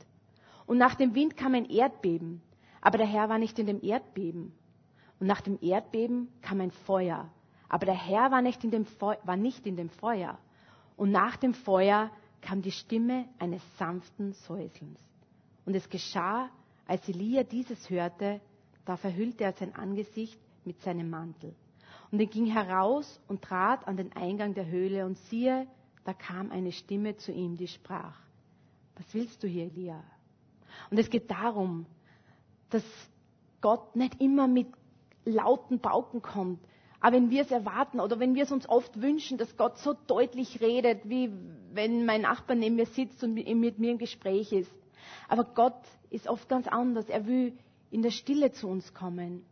Und 0.66 0.78
nach 0.78 0.96
dem 0.96 1.16
Wind 1.16 1.38
kam 1.38 1.56
ein 1.56 1.70
Erdbeben, 1.70 2.42
aber 2.82 2.98
der 2.98 3.08
Herr 3.08 3.30
war 3.30 3.40
nicht 3.40 3.58
in 3.60 3.66
dem 3.66 3.84
Erdbeben. 3.84 4.54
Und 5.20 5.28
nach 5.28 5.42
dem 5.42 5.58
Erdbeben 5.62 6.28
kam 6.42 6.62
ein 6.62 6.72
Feuer. 6.72 7.30
Aber 7.70 7.86
der 7.86 7.96
Herr 7.96 8.32
war 8.32 8.42
nicht 8.42 8.64
in 8.64 8.72
dem, 8.72 8.86
Feu 8.86 9.16
war 9.24 9.38
nicht 9.38 9.66
in 9.66 9.76
dem 9.76 9.90
Feuer. 9.90 10.38
Und 10.98 11.12
nach 11.12 11.38
dem 11.38 11.54
Feuer 11.54 12.12
kam 12.42 12.62
die 12.62 12.72
Stimme 12.72 13.26
eines 13.40 13.62
sanften 13.78 14.34
Säuselns. 14.34 15.00
Und 15.66 15.76
es 15.76 15.90
geschah, 15.90 16.50
als 16.86 17.08
Elia 17.10 17.44
dieses 17.44 17.90
hörte, 17.90 18.40
da 18.86 18.98
verhüllte 18.98 19.44
er 19.44 19.54
sein 19.54 19.76
Angesicht 19.76 20.40
mit 20.64 20.82
seinem 20.82 21.10
Mantel. 21.10 21.54
Und 22.12 22.20
er 22.20 22.28
ging 22.28 22.46
heraus 22.46 23.20
und 23.28 23.42
trat 23.42 23.88
an 23.88 23.98
den 23.98 24.14
Eingang 24.14 24.54
der 24.54 24.68
Höhle 24.68 25.06
und 25.06 25.18
siehe, 25.18 25.68
da 26.04 26.14
kam 26.14 26.52
eine 26.52 26.72
Stimme 26.72 27.18
zu 27.18 27.32
ihm, 27.32 27.58
die 27.58 27.68
sprach, 27.68 28.18
was 28.96 29.14
willst 29.14 29.44
du 29.44 29.48
hier, 29.48 29.66
Elia? 29.66 30.04
Und 30.92 31.00
es 31.00 31.10
geht 31.10 31.30
darum, 31.32 31.86
dass 32.70 32.84
Gott 33.62 33.96
nicht 33.96 34.22
immer 34.22 34.48
mit 34.48 34.68
lauten 35.26 35.80
Pauken 35.80 36.22
kommt. 36.22 36.60
Aber 37.00 37.16
wenn 37.16 37.30
wir 37.30 37.42
es 37.42 37.52
erwarten 37.52 38.00
oder 38.00 38.20
wenn 38.20 38.36
wir 38.36 38.44
es 38.44 38.52
uns 38.52 38.68
oft 38.70 39.02
wünschen, 39.02 39.38
dass 39.38 39.58
Gott 39.58 39.78
so 39.80 39.96
deutlich 40.08 40.62
redet, 40.62 41.08
wie 41.10 41.32
wenn 41.72 42.06
mein 42.06 42.22
Nachbar 42.22 42.56
neben 42.56 42.76
mir 42.76 42.86
sitzt 42.86 43.24
und 43.24 43.34
mit 43.34 43.80
mir 43.80 43.92
im 43.92 43.98
Gespräch 43.98 44.52
ist. 44.52 44.72
Aber 45.28 45.44
Gott 45.44 45.82
ist 46.10 46.28
oft 46.28 46.48
ganz 46.48 46.68
anders. 46.68 47.10
Er 47.10 47.28
will 47.28 47.58
in 47.92 48.02
der 48.02 48.12
Stille 48.12 48.52
zu 48.52 48.68
uns 48.68 48.94
kommen. 48.94 49.46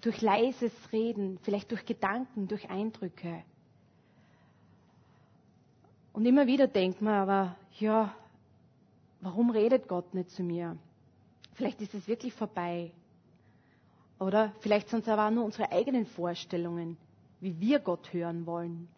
Durch 0.00 0.20
leises 0.20 0.72
Reden, 0.92 1.38
vielleicht 1.42 1.70
durch 1.70 1.86
Gedanken, 1.86 2.46
durch 2.48 2.68
Eindrücke. 2.68 3.42
Und 6.12 6.26
immer 6.26 6.46
wieder 6.46 6.68
denkt 6.68 7.02
man 7.02 7.14
aber, 7.14 7.56
ja, 7.80 8.14
warum 9.20 9.50
redet 9.50 9.88
Gott 9.88 10.14
nicht 10.14 10.30
zu 10.30 10.42
mir? 10.42 10.76
Vielleicht 11.54 11.80
ist 11.80 11.94
es 11.94 12.06
wirklich 12.06 12.32
vorbei. 12.34 12.92
Oder 14.20 14.52
vielleicht 14.60 14.88
sind 14.88 15.02
es 15.02 15.08
aber 15.08 15.30
nur 15.30 15.44
unsere 15.44 15.72
eigenen 15.72 16.06
Vorstellungen, 16.06 16.96
wie 17.40 17.58
wir 17.60 17.78
Gott 17.80 18.12
hören 18.12 18.46
wollen, 18.46 18.88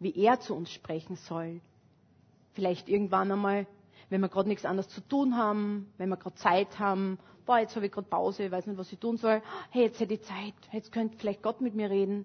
wie 0.00 0.14
er 0.16 0.40
zu 0.40 0.54
uns 0.54 0.70
sprechen 0.70 1.16
soll. 1.16 1.60
Vielleicht 2.54 2.88
irgendwann 2.88 3.30
einmal, 3.30 3.66
wenn 4.08 4.20
wir 4.20 4.28
gerade 4.28 4.48
nichts 4.48 4.64
anderes 4.64 4.88
zu 4.88 5.00
tun 5.02 5.36
haben, 5.36 5.92
wenn 5.98 6.08
wir 6.08 6.16
gerade 6.16 6.36
Zeit 6.36 6.78
haben, 6.78 7.18
boah, 7.44 7.58
jetzt 7.58 7.74
habe 7.76 7.86
ich 7.86 7.92
gerade 7.92 8.08
Pause, 8.08 8.44
ich 8.44 8.50
weiß 8.50 8.66
nicht, 8.66 8.78
was 8.78 8.92
ich 8.92 8.98
tun 8.98 9.16
soll, 9.16 9.42
hey, 9.70 9.84
jetzt 9.84 10.00
hätte 10.00 10.14
ich 10.14 10.22
Zeit, 10.22 10.54
jetzt 10.72 10.92
könnte 10.92 11.16
vielleicht 11.18 11.42
Gott 11.42 11.60
mit 11.60 11.74
mir 11.74 11.90
reden. 11.90 12.24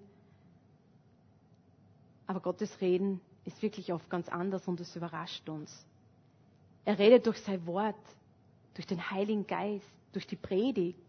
Aber 2.26 2.40
Gottes 2.40 2.80
Reden 2.80 3.20
ist 3.44 3.62
wirklich 3.62 3.92
oft 3.92 4.08
ganz 4.10 4.28
anders 4.28 4.68
und 4.68 4.80
es 4.80 4.94
überrascht 4.94 5.48
uns. 5.48 5.86
Er 6.84 6.98
redet 6.98 7.26
durch 7.26 7.40
sein 7.40 7.66
Wort, 7.66 7.96
durch 8.74 8.86
den 8.86 9.10
Heiligen 9.10 9.46
Geist, 9.46 9.86
durch 10.12 10.26
die 10.26 10.36
Predigt 10.36 11.08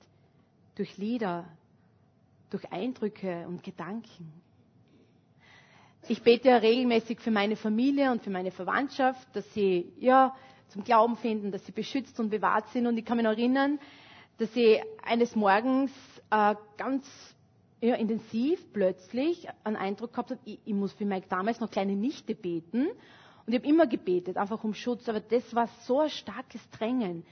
durch 0.80 0.98
Lieder, 0.98 1.44
durch 2.51 2.72
Eindrücke 2.72 3.46
und 3.50 3.63
Gedanken. 3.63 4.32
Ich 6.08 6.24
bete 6.24 6.50
ja 6.50 6.58
regelmäßig 6.58 7.20
für 7.20 7.32
meine 7.32 7.56
Familie 7.56 8.12
und 8.12 8.24
für 8.24 8.29
meine 8.29 8.51
Verwandtschaft, 8.51 9.27
dass 9.36 9.51
sie 9.53 9.91
ja 10.00 10.36
zum 10.70 10.84
Glauben 10.84 11.18
finden, 11.18 11.51
dass 11.51 11.65
sie 11.65 11.72
beschützt 11.72 12.20
und 12.20 12.29
bewahrt 12.29 12.68
sind. 12.70 12.88
Und 12.88 12.98
ich 12.98 13.06
kann 13.06 13.18
mich 13.18 13.24
noch 13.25 13.32
erinnern, 13.32 13.79
dass 14.38 14.56
ich 14.56 14.82
eines 15.03 15.36
Morgens 15.36 15.91
äh, 16.32 16.56
ganz 16.77 17.06
ja, 17.82 17.96
intensiv 17.96 18.72
plötzlich 18.74 19.48
einen 19.63 19.75
Eindruck 19.75 20.12
gehabt 20.13 20.32
habe, 20.32 20.39
ich, 20.46 20.60
ich 20.65 20.74
muss 20.74 20.94
für 20.94 21.06
meine 21.06 21.25
damals 21.27 21.60
noch 21.60 21.70
kleine 21.72 21.96
Nichte 21.96 22.36
beten. 22.36 22.88
Und 23.46 23.53
ich 23.53 23.60
habe 23.60 23.68
immer 23.68 23.88
gebetet, 23.88 24.38
einfach 24.38 24.63
um 24.63 24.74
Schutz. 24.74 25.08
Aber 25.10 25.20
das 25.20 25.53
war 25.56 25.68
so 25.86 26.01
ein 26.01 26.10
starkes 26.10 26.62
Drängen. 26.72 27.25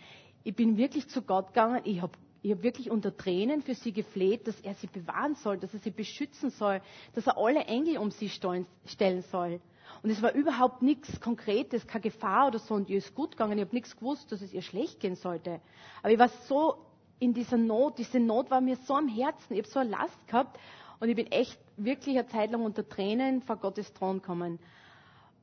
Ich 0.43 0.55
bin 0.55 0.77
wirklich 0.77 1.07
zu 1.09 1.21
Gott 1.21 1.47
gegangen. 1.47 1.81
Ich 1.83 2.01
habe 2.01 2.13
ich 2.41 2.51
habe 2.51 2.63
wirklich 2.63 2.91
unter 2.91 3.15
Tränen 3.15 3.61
für 3.61 3.73
sie 3.73 3.91
gefleht, 3.91 4.47
dass 4.47 4.59
er 4.61 4.73
sie 4.75 4.87
bewahren 4.87 5.35
soll, 5.35 5.57
dass 5.57 5.73
er 5.73 5.79
sie 5.79 5.91
beschützen 5.91 6.49
soll, 6.49 6.81
dass 7.13 7.27
er 7.27 7.37
alle 7.37 7.65
Engel 7.65 7.97
um 7.97 8.11
sie 8.11 8.29
stellen 8.29 9.21
soll. 9.31 9.59
Und 10.03 10.09
es 10.09 10.21
war 10.21 10.33
überhaupt 10.33 10.81
nichts 10.81 11.19
Konkretes, 11.19 11.87
keine 11.87 12.03
Gefahr 12.03 12.47
oder 12.47 12.59
so. 12.59 12.75
Und 12.75 12.89
ihr 12.89 12.97
ist 12.97 13.15
gut 13.15 13.31
gegangen. 13.31 13.57
Ich 13.57 13.65
habe 13.65 13.75
nichts 13.75 13.95
gewusst, 13.95 14.31
dass 14.31 14.41
es 14.41 14.53
ihr 14.53 14.61
schlecht 14.61 14.99
gehen 14.99 15.15
sollte. 15.15 15.59
Aber 16.01 16.11
ich 16.11 16.19
war 16.19 16.29
so 16.47 16.77
in 17.19 17.33
dieser 17.33 17.57
Not. 17.57 17.97
Diese 17.97 18.19
Not 18.19 18.51
war 18.51 18.61
mir 18.61 18.75
so 18.75 18.95
am 18.95 19.07
Herzen. 19.07 19.53
Ich 19.53 19.59
habe 19.59 19.69
so 19.69 19.79
eine 19.79 19.89
Last 19.89 20.27
gehabt. 20.27 20.59
Und 20.99 21.09
ich 21.09 21.15
bin 21.15 21.27
echt 21.27 21.57
wirklich 21.77 22.17
eine 22.17 22.27
Zeit 22.27 22.51
lang 22.51 22.63
unter 22.63 22.87
Tränen 22.87 23.41
vor 23.41 23.57
Gottes 23.57 23.91
Thron 23.93 24.21
gekommen. 24.21 24.59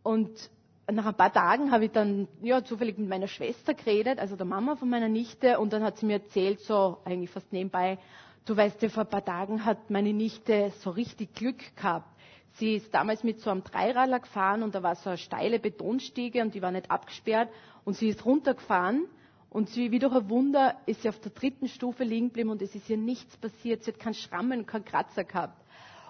Und 0.03 0.51
nach 0.93 1.07
ein 1.07 1.15
paar 1.15 1.33
Tagen 1.33 1.71
habe 1.73 1.87
ich 1.87 1.93
dann 1.93 2.29
ja, 2.43 2.63
zufällig 2.63 2.99
mit 2.99 3.09
meiner 3.09 3.29
Schwester 3.29 3.75
geredet, 3.75 4.19
also 4.19 4.37
der 4.37 4.47
Mama 4.47 4.77
von 4.77 4.89
meiner 4.91 5.09
Nichte. 5.09 5.59
Und 5.59 5.73
dann 5.73 5.83
hat 5.83 5.99
sie 5.99 6.07
mir 6.07 6.15
erzählt, 6.15 6.61
so 6.61 6.99
eigentlich 7.05 7.31
fast 7.31 7.53
nebenbei, 7.53 7.99
du 8.45 8.57
weißt 8.57 8.83
ja, 8.83 8.89
vor 8.89 9.05
ein 9.05 9.09
paar 9.11 9.25
Tagen 9.25 9.65
hat 9.65 9.91
meine 9.91 10.13
Nichte 10.13 10.73
so 10.81 10.91
richtig 10.91 11.35
Glück 11.35 11.75
gehabt. 11.77 12.09
Sie 12.57 12.75
ist 12.75 12.95
damals 12.95 13.25
mit 13.25 13.41
so 13.41 13.51
einem 13.51 13.65
Dreiradler 13.65 14.21
gefahren 14.21 14.63
und 14.63 14.75
da 14.75 14.83
war 14.83 14.95
so 14.95 15.11
eine 15.11 15.19
steile 15.19 15.59
Betonstiege 15.59 16.41
und 16.43 16.55
die 16.55 16.63
war 16.63 16.71
nicht 16.71 16.91
abgesperrt 16.91 17.49
und 17.85 17.95
sie 17.97 18.09
ist 18.09 18.25
runtergefahren 18.25 19.07
und 19.51 19.71
sie, 19.71 19.91
wie 19.91 19.99
durch 19.99 20.15
ein 20.15 20.29
Wunder, 20.31 20.77
ist 20.87 21.03
sie 21.03 21.09
auf 21.09 21.19
der 21.21 21.33
dritten 21.33 21.69
Stufe 21.69 22.05
liegen 22.05 22.29
geblieben 22.29 22.51
und 22.51 22.63
es 22.63 22.75
ist 22.75 22.89
ihr 22.89 22.97
nichts 22.97 23.37
passiert. 23.39 23.83
Sie 23.83 23.93
hat 23.93 23.99
keinen 23.99 24.15
Schrammen, 24.15 24.67
keinen 24.67 24.85
Kratzer 24.85 25.25
gehabt. 25.25 25.61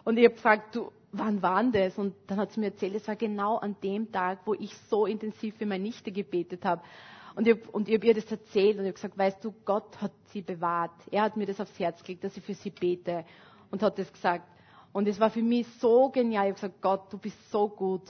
Und 0.05 0.19
ich 0.19 0.25
habe 0.25 0.35
gefragt, 0.35 0.77
du, 0.77 0.91
wann 1.19 1.43
war 1.43 1.63
denn 1.63 1.73
das? 1.73 1.99
Und 1.99 2.15
dann 2.27 2.39
hat 2.39 2.53
sie 2.53 2.61
mir 2.61 2.67
erzählt, 2.67 2.95
es 2.95 3.07
war 3.09 3.17
genau 3.17 3.57
an 3.57 3.77
dem 3.83 4.11
Tag, 4.13 4.41
wo 4.45 4.55
ich 4.55 4.75
so 4.89 5.07
intensiv 5.07 5.57
für 5.57 5.67
meine 5.67 5.85
Nichte 5.85 6.13
gebetet 6.13 6.65
habe. 6.65 6.83
Und 7.37 7.49
ich, 7.49 7.57
und 7.73 7.89
ich 7.89 7.95
habe 7.97 8.07
ihr 8.07 8.15
das 8.15 8.31
erzählt 8.31 8.79
und 8.79 8.85
ich 8.85 8.89
habe 8.89 8.95
gesagt, 8.95 9.19
weißt 9.19 9.45
du, 9.45 9.53
Gott 9.65 10.01
hat 10.01 10.13
sie 10.27 10.43
bewahrt. 10.43 10.93
Er 11.11 11.23
hat 11.23 11.37
mir 11.37 11.47
das 11.47 11.61
aufs 11.61 11.79
Herz 11.79 12.03
gelegt, 12.03 12.25
dass 12.25 12.37
ich 12.37 12.45
für 12.45 12.55
sie 12.55 12.71
bete. 12.71 13.25
Und 13.71 13.83
hat 13.83 13.99
das 13.99 14.13
gesagt. 14.13 14.49
Und 14.93 15.09
es 15.09 15.19
war 15.19 15.31
für 15.31 15.43
mich 15.43 15.67
so 15.81 16.11
genial. 16.11 16.45
Ich 16.45 16.51
habe 16.51 16.55
gesagt, 16.55 16.81
Gott, 16.81 17.13
du 17.13 17.19
bist 17.19 17.51
so 17.51 17.69
gut. 17.69 18.03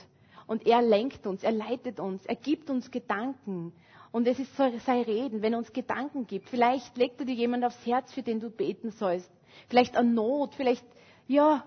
Und 0.47 0.67
er 0.67 0.81
lenkt 0.83 1.25
uns, 1.25 1.43
er 1.43 1.51
leitet 1.51 1.99
uns, 1.99 2.23
er 2.25 2.35
gibt 2.35 2.69
uns 2.69 2.91
Gedanken. 2.91 3.73
Und 4.11 4.27
es 4.27 4.39
ist 4.39 4.55
so 4.55 4.63
sein 4.85 5.01
Reden, 5.01 5.41
wenn 5.41 5.53
er 5.53 5.59
uns 5.59 5.73
Gedanken 5.73 6.27
gibt. 6.27 6.49
Vielleicht 6.49 6.95
legt 6.95 7.19
er 7.19 7.25
dir 7.25 7.33
jemand 7.33 7.65
aufs 7.65 7.85
Herz, 7.85 8.13
für 8.13 8.21
den 8.21 8.39
du 8.39 8.49
beten 8.51 8.91
sollst. 8.91 9.29
Vielleicht 9.67 9.97
an 9.97 10.13
Not, 10.13 10.53
vielleicht, 10.53 10.85
ja, 11.27 11.65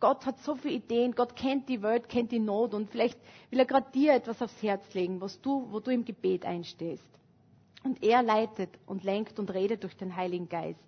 Gott 0.00 0.24
hat 0.24 0.38
so 0.40 0.54
viele 0.54 0.74
Ideen, 0.74 1.14
Gott 1.14 1.36
kennt 1.36 1.68
die 1.68 1.82
Welt, 1.82 2.08
kennt 2.08 2.32
die 2.32 2.38
Not 2.38 2.72
und 2.72 2.90
vielleicht 2.90 3.18
will 3.50 3.58
er 3.58 3.66
gerade 3.66 3.90
dir 3.92 4.14
etwas 4.14 4.40
aufs 4.40 4.62
Herz 4.62 4.82
legen, 4.94 5.20
was 5.20 5.40
du, 5.42 5.70
wo 5.70 5.80
du 5.80 5.90
im 5.92 6.06
Gebet 6.06 6.46
einstehst. 6.46 7.06
Und 7.84 8.02
er 8.02 8.22
leitet 8.22 8.70
und 8.86 9.04
lenkt 9.04 9.38
und 9.38 9.52
redet 9.52 9.82
durch 9.82 9.96
den 9.96 10.16
Heiligen 10.16 10.48
Geist. 10.48 10.80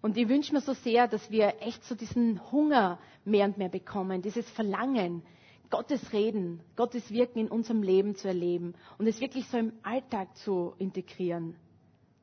Und 0.00 0.16
ich 0.16 0.28
wünsche 0.28 0.52
mir 0.52 0.60
so 0.60 0.74
sehr, 0.74 1.08
dass 1.08 1.30
wir 1.30 1.54
echt 1.60 1.82
so 1.84 1.94
diesen 1.94 2.40
Hunger 2.52 2.98
mehr 3.24 3.46
und 3.46 3.58
mehr 3.58 3.68
bekommen, 3.68 4.22
dieses 4.22 4.48
Verlangen, 4.50 5.22
Gottes 5.70 6.12
Reden, 6.12 6.60
Gottes 6.76 7.10
Wirken 7.10 7.40
in 7.40 7.48
unserem 7.48 7.82
Leben 7.82 8.14
zu 8.14 8.28
erleben 8.28 8.74
und 8.98 9.06
es 9.08 9.20
wirklich 9.20 9.48
so 9.48 9.56
im 9.56 9.72
Alltag 9.82 10.36
zu 10.36 10.74
integrieren. 10.78 11.56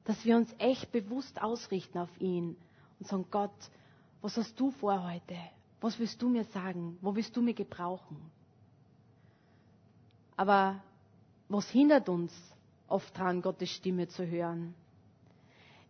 Dass 0.05 0.23
wir 0.25 0.37
uns 0.37 0.53
echt 0.57 0.91
bewusst 0.91 1.41
ausrichten 1.41 1.97
auf 1.97 2.21
ihn 2.21 2.55
und 2.99 3.07
sagen, 3.07 3.25
Gott, 3.29 3.51
was 4.21 4.37
hast 4.37 4.57
du 4.59 4.71
vor 4.71 5.03
heute? 5.11 5.35
Was 5.81 5.97
willst 5.99 6.21
du 6.21 6.29
mir 6.29 6.43
sagen? 6.45 6.97
Wo 7.01 7.15
willst 7.15 7.35
du 7.35 7.41
mir 7.41 7.55
gebrauchen? 7.55 8.17
Aber 10.37 10.79
was 11.49 11.69
hindert 11.69 12.07
uns 12.07 12.31
oft 12.87 13.17
daran, 13.17 13.41
Gottes 13.41 13.71
Stimme 13.71 14.07
zu 14.07 14.25
hören? 14.25 14.75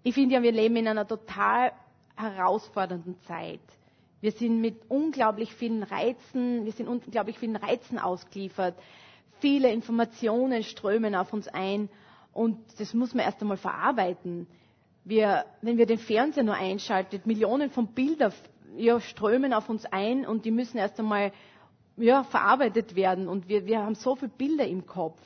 Ich 0.04 0.16
finde 0.16 0.36
ja, 0.36 0.42
wir 0.42 0.52
leben 0.54 0.78
in 0.78 0.88
einer 0.88 1.08
total 1.08 1.74
herausfordernden 2.16 3.20
Zeit. 3.28 3.60
Wir 4.22 4.32
sind 4.32 4.62
mit 4.62 4.78
unglaublich 4.90 5.54
vielen 5.54 5.84
Reizen, 5.84 6.66
wir 6.66 6.72
sind 6.72 6.88
unglaublich 6.88 7.38
vielen 7.38 7.56
Reizen 7.56 8.00
ausgeliefert. 8.00 8.76
Viele 9.40 9.72
Informationen 9.72 10.64
strömen 10.64 11.16
auf 11.16 11.34
uns 11.34 11.48
ein 11.48 11.90
und 12.34 12.58
das 12.80 12.94
muss 12.94 13.14
man 13.14 13.26
erst 13.26 13.42
einmal 13.42 13.58
verarbeiten. 13.58 14.48
Wir, 15.04 15.46
wenn 15.62 15.78
wir 15.78 15.88
den 15.88 15.98
Fernseher 15.98 16.44
nur 16.44 16.56
einschalten, 16.56 17.22
Millionen 17.26 17.72
von 17.72 17.88
Bildern 17.88 18.32
ja, 18.78 19.00
strömen 19.00 19.54
auf 19.54 19.70
uns 19.70 19.86
ein 19.86 20.26
und 20.26 20.46
die 20.46 20.52
müssen 20.52 20.78
erst 20.78 21.00
einmal 21.00 21.32
ja, 21.98 22.24
verarbeitet 22.24 22.96
werden 22.96 23.28
und 23.28 23.48
wir, 23.48 23.66
wir 23.66 23.80
haben 23.84 23.96
so 23.96 24.16
viele 24.16 24.32
Bilder 24.32 24.66
im 24.68 24.86
Kopf. 24.86 25.20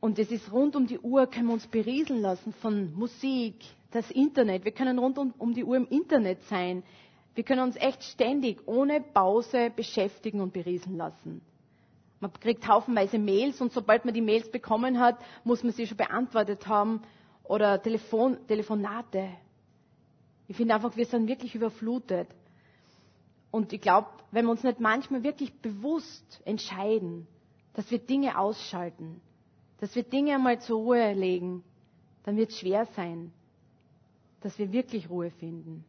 Und 0.00 0.18
es 0.18 0.30
ist 0.30 0.52
rund 0.52 0.76
um 0.76 0.86
die 0.86 0.98
Uhr, 0.98 1.26
können 1.26 1.46
wir 1.46 1.54
uns 1.54 1.66
berieseln 1.66 2.20
lassen 2.20 2.52
von 2.52 2.94
Musik, 2.94 3.54
das 3.90 4.10
Internet. 4.10 4.64
Wir 4.64 4.72
können 4.72 4.98
rund 4.98 5.18
um, 5.18 5.32
um 5.38 5.54
die 5.54 5.64
Uhr 5.64 5.76
im 5.76 5.88
Internet 5.88 6.42
sein. 6.44 6.82
Wir 7.34 7.44
können 7.44 7.62
uns 7.62 7.76
echt 7.76 8.02
ständig 8.04 8.66
ohne 8.66 9.00
Pause 9.00 9.70
beschäftigen 9.74 10.40
und 10.40 10.52
berieseln 10.52 10.96
lassen. 10.96 11.40
Man 12.20 12.32
kriegt 12.32 12.66
haufenweise 12.66 13.18
Mails 13.18 13.60
und 13.60 13.72
sobald 13.72 14.04
man 14.04 14.14
die 14.14 14.22
Mails 14.22 14.50
bekommen 14.50 14.98
hat, 14.98 15.18
muss 15.44 15.62
man 15.62 15.72
sie 15.72 15.86
schon 15.86 15.98
beantwortet 15.98 16.66
haben 16.66 17.02
oder 17.44 17.80
Telefon, 17.82 18.38
Telefonate. 18.48 19.28
Ich 20.48 20.56
finde 20.56 20.74
einfach, 20.74 20.96
wir 20.96 21.06
sind 21.06 21.26
wirklich 21.28 21.54
überflutet. 21.54 22.28
Und 23.50 23.72
ich 23.72 23.80
glaube, 23.80 24.08
wenn 24.30 24.44
wir 24.44 24.50
uns 24.50 24.62
nicht 24.62 24.80
manchmal 24.80 25.22
wirklich 25.22 25.52
bewusst 25.60 26.40
entscheiden, 26.44 27.26
dass 27.74 27.90
wir 27.90 27.98
Dinge 27.98 28.38
ausschalten, 28.38 29.20
dass 29.78 29.94
wir 29.94 30.02
Dinge 30.02 30.34
einmal 30.34 30.60
zur 30.60 30.78
Ruhe 30.78 31.12
legen, 31.12 31.62
dann 32.24 32.36
wird 32.36 32.50
es 32.50 32.58
schwer 32.58 32.86
sein, 32.96 33.32
dass 34.40 34.58
wir 34.58 34.72
wirklich 34.72 35.08
Ruhe 35.10 35.30
finden. 35.30 35.84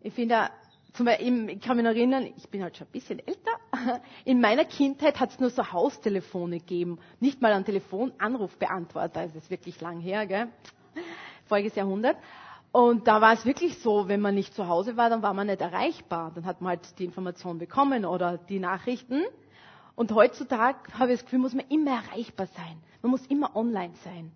Ich 0.00 0.12
finde, 0.14 0.50
ich 0.92 1.60
kann 1.60 1.76
mich 1.76 1.84
noch 1.84 1.92
erinnern, 1.92 2.32
ich 2.36 2.48
bin 2.48 2.62
halt 2.62 2.76
schon 2.76 2.86
ein 2.86 2.92
bisschen 2.92 3.18
älter. 3.20 3.52
In 4.24 4.40
meiner 4.40 4.64
Kindheit 4.64 5.20
hat 5.20 5.30
es 5.30 5.40
nur 5.40 5.50
so 5.50 5.72
Haustelefone 5.72 6.58
gegeben, 6.58 6.98
nicht 7.20 7.40
mal 7.40 7.52
einen 7.52 7.64
Telefonanrufbeantworter. 7.64 9.26
Das 9.26 9.34
ist 9.36 9.50
wirklich 9.50 9.80
lang 9.80 10.00
her, 10.00 10.26
gell? 10.26 10.48
Voriges 11.46 11.74
Jahrhundert. 11.76 12.16
Und 12.72 13.06
da 13.06 13.20
war 13.20 13.34
es 13.34 13.44
wirklich 13.44 13.78
so, 13.78 14.08
wenn 14.08 14.22
man 14.22 14.34
nicht 14.34 14.54
zu 14.54 14.66
Hause 14.66 14.96
war, 14.96 15.10
dann 15.10 15.22
war 15.22 15.34
man 15.34 15.46
nicht 15.46 15.60
erreichbar. 15.60 16.32
Dann 16.34 16.46
hat 16.46 16.62
man 16.62 16.70
halt 16.70 16.98
die 16.98 17.04
Information 17.04 17.58
bekommen 17.58 18.06
oder 18.06 18.38
die 18.38 18.58
Nachrichten. 18.58 19.22
Und 19.94 20.10
heutzutage 20.12 20.78
habe 20.98 21.12
ich 21.12 21.18
das 21.18 21.24
Gefühl, 21.26 21.40
muss 21.40 21.52
man 21.52 21.66
immer 21.68 21.90
erreichbar 21.90 22.46
sein. 22.46 22.82
Man 23.02 23.10
muss 23.10 23.26
immer 23.26 23.54
online 23.54 23.92
sein. 24.04 24.32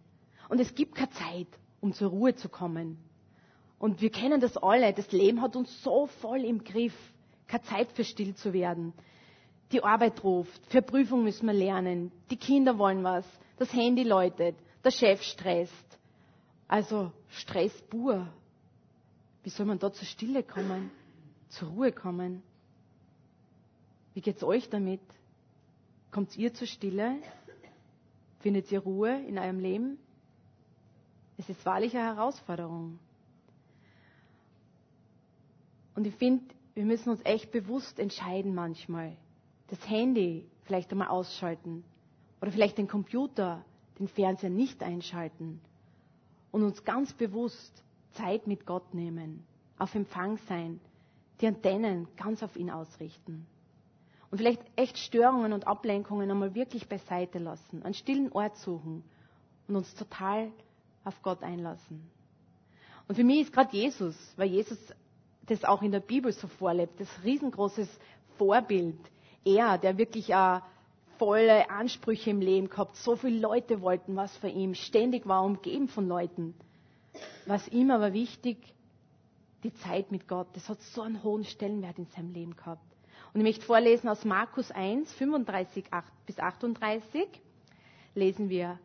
Und 0.51 0.61
es 0.61 0.75
gibt 0.75 0.95
keine 0.95 1.11
Zeit, 1.11 1.49
um 1.81 1.95
zur 1.95 2.11
Ruhe 2.11 2.35
zu 2.35 2.51
kommen. 2.51 2.99
Und 3.79 4.03
wir 4.03 4.11
kennen 4.11 4.41
das 4.41 4.59
alle. 4.59 4.93
Das 4.93 5.11
Leben 5.13 5.41
hat 5.41 5.57
uns 5.57 5.83
so 5.83 6.07
voll 6.07 6.45
im 6.45 6.63
Griff. 6.63 6.95
Keine 7.47 7.63
Zeit 7.65 7.93
für 7.93 8.05
still 8.05 8.35
zu 8.35 8.53
werden. 8.53 8.93
Die 9.73 9.83
Arbeit 9.83 10.23
ruft. 10.23 10.61
Für 10.69 10.83
Prüfung 10.83 11.25
müssen 11.25 11.47
wir 11.47 11.55
lernen. 11.55 12.13
Die 12.31 12.37
Kinder 12.37 12.77
wollen 12.77 13.03
was. 13.03 13.25
Das 13.57 13.73
Handy 13.73 14.03
läutet. 14.03 14.57
Der 14.85 14.91
Chef 14.91 15.23
stresst. 15.23 15.99
Also 16.69 17.13
Stress 17.31 17.73
pur. 17.83 18.27
Wie 19.43 19.51
soll 19.51 19.67
man 19.67 19.79
da 19.79 19.93
zur 19.93 20.07
Stille 20.07 20.43
kommen? 20.43 20.91
Zur 21.49 21.69
Ruhe 21.69 21.93
kommen? 21.93 22.43
Wie 24.15 24.21
geht's 24.21 24.43
euch 24.43 24.69
damit? 24.71 25.01
Kommt 26.11 26.37
ihr 26.37 26.55
zur 26.55 26.67
Stille? 26.67 27.17
Findet 28.41 28.71
ihr 28.73 28.81
Ruhe 28.81 29.21
in 29.27 29.39
eurem 29.39 29.59
Leben? 29.59 29.99
Es 31.39 31.49
ist 31.49 31.65
wahrlich 31.67 31.95
eine 31.97 32.05
Herausforderung. 32.07 32.99
Und 35.95 36.07
ich 36.07 36.15
finde, 36.15 36.45
wir 36.75 36.85
müssen 36.85 37.11
uns 37.11 37.21
echt 37.25 37.51
bewusst 37.53 37.99
entscheiden 37.99 38.55
manchmal. 38.55 39.17
Das 39.69 39.89
Handy 39.89 40.47
vielleicht 40.65 40.91
einmal 40.93 41.09
ausschalten. 41.09 41.85
Oder 42.41 42.53
vielleicht 42.53 42.79
den 42.79 42.89
Computer, 42.89 43.65
den 43.99 44.09
Fernseher 44.09 44.51
nicht 44.51 44.83
einschalten. 44.83 45.61
Und 46.57 46.63
uns 46.63 46.83
ganz 46.87 47.13
bewusst 47.13 47.85
Zeit 48.13 48.47
mit 48.47 48.65
Gott 48.65 48.95
nehmen. 48.95 49.45
Auf 49.77 49.95
Empfang 49.95 50.39
sein. 50.49 50.81
Die 51.43 51.47
Antennen 51.47 52.09
ganz 52.17 52.43
auf 52.43 52.57
ihn 52.57 52.71
ausrichten. 52.71 53.47
Und 54.31 54.39
vielleicht 54.39 54.63
echt 54.75 54.97
Störungen 54.97 55.53
und 55.53 55.67
Ablenkungen 55.67 56.31
einmal 56.31 56.55
wirklich 56.55 56.89
beiseite 56.89 57.41
lassen, 57.41 57.83
einen 57.83 57.93
stillen 57.93 58.33
Ort 58.33 58.57
suchen 58.57 59.05
und 59.69 59.77
uns 59.77 59.95
total 59.97 60.51
auf 61.05 61.21
Gott 61.21 61.43
einlassen. 61.43 62.11
Und 63.07 63.17
für 63.17 63.25
mich 63.25 63.43
ist 63.43 63.53
gerade 63.53 63.77
Jesus, 63.77 64.17
weil 64.39 64.49
Jesus 64.49 64.79
das 65.45 65.63
auch 65.63 65.83
in 65.83 65.93
der 65.93 66.01
Bibel 66.01 66.33
so 66.33 66.49
vorlebt, 66.49 66.99
das 66.99 67.23
riesengroßes 67.23 68.01
Vorbild. 68.39 68.97
Er, 69.45 69.77
der 69.77 69.99
wirklich 69.99 70.35
auch 70.35 70.63
volle 71.19 71.71
Ansprüche 71.71 72.31
im 72.31 72.41
Leben 72.41 72.69
gehabt, 72.69 72.97
so 72.97 73.17
viele 73.17 73.39
Leute 73.39 73.81
wollten 73.81 74.17
was 74.17 74.37
von 74.37 74.51
ihm, 74.51 74.75
ständig 74.75 75.27
war 75.27 75.45
umgeben 75.45 75.89
von 75.89 76.09
Leuten. 76.09 76.55
Was 77.47 77.67
ihm 77.69 77.91
aber 77.91 78.13
wichtig, 78.13 78.59
die 79.63 79.73
Zeit 79.75 80.13
mit 80.13 80.29
Gott, 80.29 80.49
das 80.55 80.69
hat 80.69 80.81
so 80.81 81.03
einen 81.03 81.23
hohen 81.23 81.45
Stellenwert 81.45 81.99
in 81.99 82.07
seinem 82.07 82.33
Leben 82.33 82.57
gehabt. 82.57 82.85
Und 83.33 83.41
ich 83.41 83.45
möchte 83.45 83.65
vorlesen 83.67 84.09
aus 84.09 84.25
Markus 84.25 84.71
1, 84.71 85.13
35 85.15 85.85
bis 86.27 86.39
38, 86.39 87.29
lesen 88.15 88.49
wir. 88.49 88.79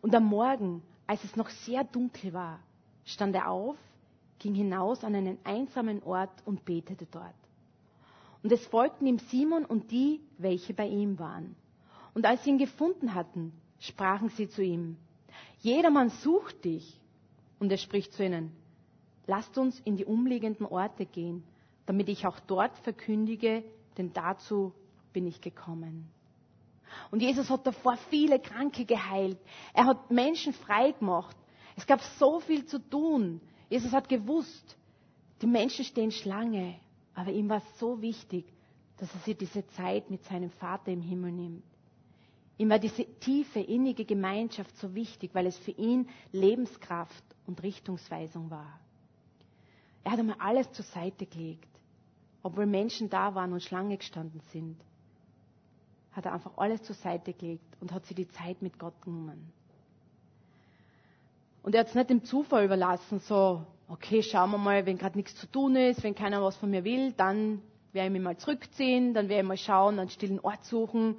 Und 0.00 0.14
am 0.14 0.24
Morgen, 0.24 0.82
als 1.06 1.24
es 1.24 1.36
noch 1.36 1.48
sehr 1.50 1.84
dunkel 1.84 2.32
war, 2.32 2.60
stand 3.04 3.34
er 3.34 3.50
auf, 3.50 3.76
ging 4.38 4.54
hinaus 4.54 5.04
an 5.04 5.14
einen 5.14 5.38
einsamen 5.44 6.02
Ort 6.04 6.30
und 6.44 6.64
betete 6.64 7.06
dort. 7.10 7.34
Und 8.42 8.52
es 8.52 8.64
folgten 8.66 9.06
ihm 9.06 9.18
Simon 9.18 9.64
und 9.64 9.90
die, 9.90 10.20
welche 10.38 10.72
bei 10.74 10.86
ihm 10.86 11.18
waren. 11.18 11.56
Und 12.14 12.26
als 12.26 12.44
sie 12.44 12.50
ihn 12.50 12.58
gefunden 12.58 13.14
hatten, 13.14 13.52
sprachen 13.80 14.28
sie 14.30 14.48
zu 14.48 14.62
ihm, 14.62 14.96
Jedermann 15.60 16.10
sucht 16.10 16.64
dich. 16.64 17.00
Und 17.58 17.72
er 17.72 17.78
spricht 17.78 18.12
zu 18.12 18.24
ihnen, 18.24 18.52
lasst 19.26 19.58
uns 19.58 19.80
in 19.80 19.96
die 19.96 20.04
umliegenden 20.04 20.66
Orte 20.66 21.06
gehen, 21.06 21.42
damit 21.86 22.08
ich 22.08 22.26
auch 22.26 22.38
dort 22.40 22.76
verkündige, 22.78 23.64
denn 23.96 24.12
dazu 24.12 24.72
bin 25.12 25.26
ich 25.26 25.40
gekommen. 25.40 26.08
Und 27.10 27.20
Jesus 27.20 27.50
hat 27.50 27.66
davor 27.66 27.96
viele 28.10 28.38
Kranke 28.38 28.84
geheilt. 28.84 29.38
Er 29.74 29.86
hat 29.86 30.10
Menschen 30.10 30.52
frei 30.52 30.92
gemacht. 30.92 31.36
Es 31.76 31.86
gab 31.86 32.00
so 32.18 32.40
viel 32.40 32.64
zu 32.66 32.78
tun. 32.78 33.40
Jesus 33.68 33.92
hat 33.92 34.08
gewusst, 34.08 34.76
die 35.42 35.46
Menschen 35.46 35.84
stehen 35.84 36.10
Schlange. 36.10 36.76
Aber 37.14 37.32
ihm 37.32 37.48
war 37.48 37.58
es 37.58 37.78
so 37.78 38.00
wichtig, 38.00 38.46
dass 38.98 39.12
er 39.12 39.20
sich 39.20 39.36
diese 39.36 39.66
Zeit 39.68 40.10
mit 40.10 40.24
seinem 40.24 40.50
Vater 40.50 40.92
im 40.92 41.02
Himmel 41.02 41.32
nimmt. 41.32 41.64
Ihm 42.58 42.70
war 42.70 42.80
diese 42.80 43.04
tiefe, 43.20 43.60
innige 43.60 44.04
Gemeinschaft 44.04 44.76
so 44.78 44.92
wichtig, 44.94 45.30
weil 45.32 45.46
es 45.46 45.56
für 45.56 45.70
ihn 45.70 46.08
Lebenskraft 46.32 47.24
und 47.46 47.62
Richtungsweisung 47.62 48.50
war. 48.50 48.80
Er 50.02 50.12
hat 50.12 50.18
einmal 50.18 50.36
alles 50.40 50.70
zur 50.72 50.84
Seite 50.84 51.24
gelegt, 51.26 51.68
obwohl 52.42 52.66
Menschen 52.66 53.08
da 53.10 53.34
waren 53.36 53.52
und 53.52 53.62
Schlange 53.62 53.96
gestanden 53.96 54.40
sind. 54.50 54.76
Hat 56.12 56.26
er 56.26 56.32
einfach 56.32 56.56
alles 56.56 56.82
zur 56.82 56.96
Seite 56.96 57.32
gelegt 57.32 57.76
und 57.80 57.92
hat 57.92 58.04
sich 58.06 58.16
die 58.16 58.28
Zeit 58.28 58.60
mit 58.60 58.76
Gott 58.78 59.00
genommen. 59.02 59.52
Und 61.62 61.74
er 61.76 61.80
hat 61.82 61.88
es 61.88 61.94
nicht 61.94 62.10
dem 62.10 62.24
Zufall 62.24 62.64
überlassen, 62.64 63.20
so, 63.20 63.62
okay, 63.88 64.20
schauen 64.22 64.50
wir 64.50 64.58
mal, 64.58 64.84
wenn 64.84 64.98
gerade 64.98 65.16
nichts 65.16 65.36
zu 65.36 65.46
tun 65.46 65.76
ist, 65.76 66.02
wenn 66.02 66.14
keiner 66.14 66.42
was 66.42 66.56
von 66.56 66.70
mir 66.70 66.82
will, 66.82 67.12
dann 67.12 67.62
werde 67.92 68.08
ich 68.08 68.12
mich 68.12 68.22
mal 68.22 68.36
zurückziehen, 68.36 69.14
dann 69.14 69.28
werde 69.28 69.42
ich 69.42 69.48
mal 69.48 69.56
schauen, 69.56 69.98
einen 70.00 70.10
stillen 70.10 70.40
Ort 70.40 70.64
suchen 70.64 71.16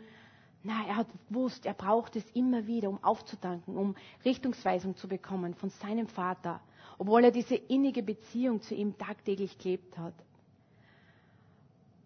Nein, 0.63 0.87
er 0.87 0.97
hat 0.97 1.07
gewusst, 1.29 1.65
er 1.65 1.73
braucht 1.73 2.15
es 2.15 2.29
immer 2.31 2.67
wieder, 2.67 2.89
um 2.89 3.01
aufzudanken, 3.03 3.77
um 3.77 3.95
Richtungsweisung 4.25 4.95
zu 4.97 5.07
bekommen 5.07 5.53
von 5.53 5.69
seinem 5.69 6.07
Vater, 6.07 6.59
obwohl 6.97 7.23
er 7.23 7.31
diese 7.31 7.55
innige 7.55 8.03
Beziehung 8.03 8.61
zu 8.61 8.75
ihm 8.75 8.97
tagtäglich 8.97 9.57
gelebt 9.57 9.97
hat. 9.97 10.13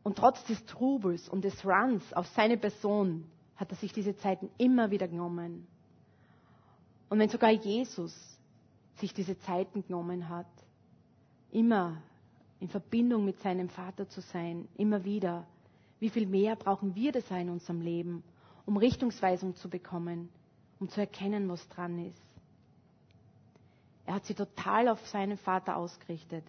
Und 0.04 0.18
trotz 0.18 0.44
des 0.46 0.64
Trubels 0.66 1.30
und 1.30 1.44
des 1.44 1.66
Runs 1.66 2.14
auf 2.14 2.28
seine 2.28 2.58
Person 2.58 3.26
hat 3.56 3.72
er 3.72 3.78
sich 3.78 3.94
diese 3.94 4.16
Zeiten 4.18 4.50
immer 4.58 4.92
wieder 4.92 5.08
genommen. 5.08 5.66
Und 7.10 7.20
wenn 7.20 7.30
sogar 7.30 7.52
Jesus 7.52 8.14
sich 8.96 9.14
diese 9.14 9.38
Zeiten 9.40 9.84
genommen 9.84 10.30
hat, 10.30 10.48
immer 11.52 12.02
in 12.60 12.70
Verbindung 12.70 13.26
mit 13.26 13.40
seinem 13.40 13.70
Vater 13.70 14.08
zu 14.10 14.22
sein, 14.22 14.68
immer 14.78 15.04
wieder, 15.04 15.48
wie 16.00 16.10
viel 16.10 16.28
mehr 16.28 16.56
brauchen 16.56 16.96
wir 16.96 17.12
das 17.12 17.30
in 17.32 17.50
unserem 17.50 17.82
Leben, 17.82 18.24
um 18.66 18.78
Richtungsweisung 18.78 19.56
zu 19.56 19.70
bekommen, 19.70 20.30
um 20.80 20.90
zu 20.90 21.00
erkennen, 21.02 21.50
was 21.50 21.68
dran 21.70 21.98
ist. 22.06 22.22
Er 24.06 24.16
hat 24.16 24.26
sie 24.26 24.34
total 24.34 24.88
auf 24.90 25.06
seinen 25.08 25.38
Vater 25.38 25.78
ausgerichtet. 25.78 26.44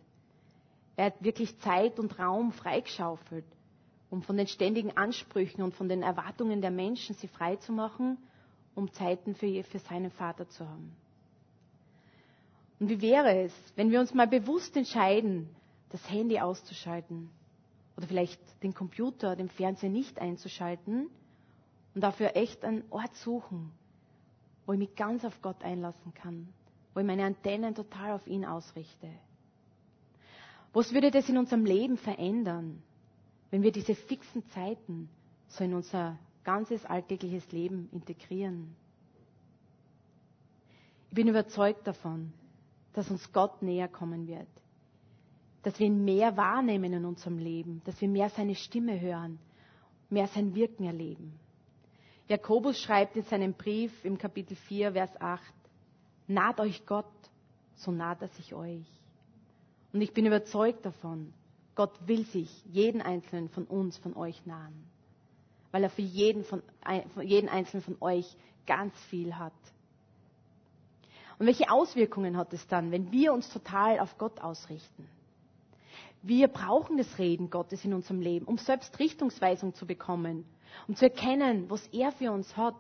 Er 0.97 1.07
hat 1.07 1.23
wirklich 1.23 1.59
Zeit 1.61 1.99
und 1.99 2.19
Raum 2.19 2.53
freigeschaufelt, 2.53 3.45
um 4.11 4.23
von 4.23 4.37
den 4.37 4.47
ständigen 4.47 4.97
Ansprüchen 4.97 5.63
und 5.63 5.75
von 5.75 5.89
den 5.89 6.03
Erwartungen 6.03 6.61
der 6.61 6.71
Menschen 6.71 7.15
sie 7.17 7.29
frei 7.29 7.57
zu 7.57 7.73
machen, 7.73 8.17
um 8.75 8.93
Zeiten 8.93 9.35
für, 9.35 9.63
für 9.65 9.79
seinen 9.79 10.11
Vater 10.11 10.49
zu 10.49 10.69
haben. 10.69 10.95
Und 12.81 12.89
wie 12.89 13.01
wäre 13.01 13.43
es, 13.45 13.53
wenn 13.77 13.91
wir 13.91 14.01
uns 14.01 14.15
mal 14.15 14.27
bewusst 14.27 14.77
entscheiden, 14.77 15.49
das 15.91 16.09
Handy 16.11 16.41
auszuschalten 16.41 17.31
oder 17.97 18.07
vielleicht 18.09 18.41
den 18.65 18.75
Computer, 18.75 19.37
den 19.37 19.49
Fernseher 19.49 19.91
nicht 19.91 20.19
einzuschalten 20.19 21.09
und 21.95 22.01
dafür 22.01 22.37
echt 22.37 22.65
einen 22.65 22.85
Ort 22.91 23.15
suchen, 23.17 23.71
wo 24.67 24.73
ich 24.73 24.79
mich 24.79 24.95
ganz 24.97 25.25
auf 25.25 25.41
Gott 25.43 25.63
einlassen 25.63 26.13
kann, 26.15 26.49
wo 26.93 27.01
ich 27.01 27.07
meine 27.07 27.25
Antennen 27.25 27.75
total 27.75 28.13
auf 28.13 28.27
ihn 28.27 28.45
ausrichte. 28.45 29.09
Was 30.73 30.93
würde 30.93 31.11
das 31.11 31.29
in 31.29 31.39
unserem 31.39 31.65
Leben 31.65 31.97
verändern, 31.97 32.83
wenn 33.51 33.63
wir 33.63 33.71
diese 33.71 33.95
fixen 33.95 34.45
Zeiten 34.51 35.09
so 35.47 35.63
in 35.63 35.75
unser 35.75 36.19
ganzes 36.43 36.85
alltägliches 36.85 37.53
Leben 37.53 37.89
integrieren? 37.93 38.75
Ich 41.11 41.15
bin 41.15 41.29
überzeugt 41.29 41.87
davon, 41.87 42.33
dass 42.93 43.09
uns 43.09 43.33
Gott 43.33 43.63
näher 43.63 43.87
kommen 43.87 44.27
wird, 44.27 44.49
dass 45.63 45.79
wir 45.79 45.87
ihn 45.87 46.05
mehr 46.05 46.37
wahrnehmen 46.37 46.93
in 46.93 47.05
unserem 47.05 47.39
Leben, 47.39 47.83
dass 47.85 48.01
wir 48.01 48.09
mehr 48.09 48.31
seine 48.31 48.57
Stimme 48.57 49.01
hören, 49.01 49.39
mehr 50.11 50.27
sein 50.27 50.57
Wirken 50.57 50.85
erleben. 50.85 51.39
Jakobus 52.29 52.81
schreibt 52.81 53.17
in 53.17 53.25
seinem 53.25 53.53
Brief 53.53 54.05
im 54.05 54.17
Kapitel 54.17 54.57
4, 54.57 54.93
Vers 54.93 55.11
8, 55.21 55.43
naht 56.27 56.59
euch 56.59 56.87
Gott, 56.87 57.05
so 57.75 57.91
naht 57.91 58.23
er 58.23 58.29
sich 58.29 58.55
euch. 58.55 58.87
Und 59.93 60.01
ich 60.01 60.15
bin 60.15 60.25
überzeugt 60.25 60.87
davon, 60.87 61.35
Gott 61.75 61.93
will 62.07 62.25
sich 62.25 62.65
jeden 62.65 63.03
einzelnen 63.03 63.51
von 63.51 63.65
uns, 63.65 63.99
von 63.99 64.17
euch 64.17 64.47
nahen, 64.47 64.85
weil 65.71 65.83
er 65.83 65.91
für 65.91 66.03
jeden, 66.03 66.45
von, 66.45 66.63
jeden 67.23 67.49
einzelnen 67.51 67.83
von 67.83 67.97
euch 68.01 68.37
ganz 68.67 68.95
viel 69.11 69.37
hat. 69.37 69.53
Und 71.39 71.47
welche 71.47 71.71
Auswirkungen 71.71 72.39
hat 72.39 72.53
es 72.55 72.67
dann, 72.69 72.91
wenn 72.91 73.13
wir 73.13 73.35
uns 73.35 73.51
total 73.51 73.99
auf 73.99 74.17
Gott 74.17 74.41
ausrichten? 74.41 75.09
Wir 76.23 76.49
brauchen 76.49 76.97
das 76.97 77.19
Reden 77.19 77.51
Gottes 77.51 77.85
in 77.85 77.93
unserem 77.93 78.21
Leben, 78.21 78.47
um 78.47 78.57
selbst 78.57 78.99
Richtungsweisung 78.99 79.75
zu 79.75 79.85
bekommen, 79.87 80.47
um 80.89 80.97
zu 80.97 81.05
erkennen, 81.07 81.69
was 81.71 81.87
er 81.89 82.13
für 82.13 82.33
uns 82.33 82.57
hat. 82.57 82.75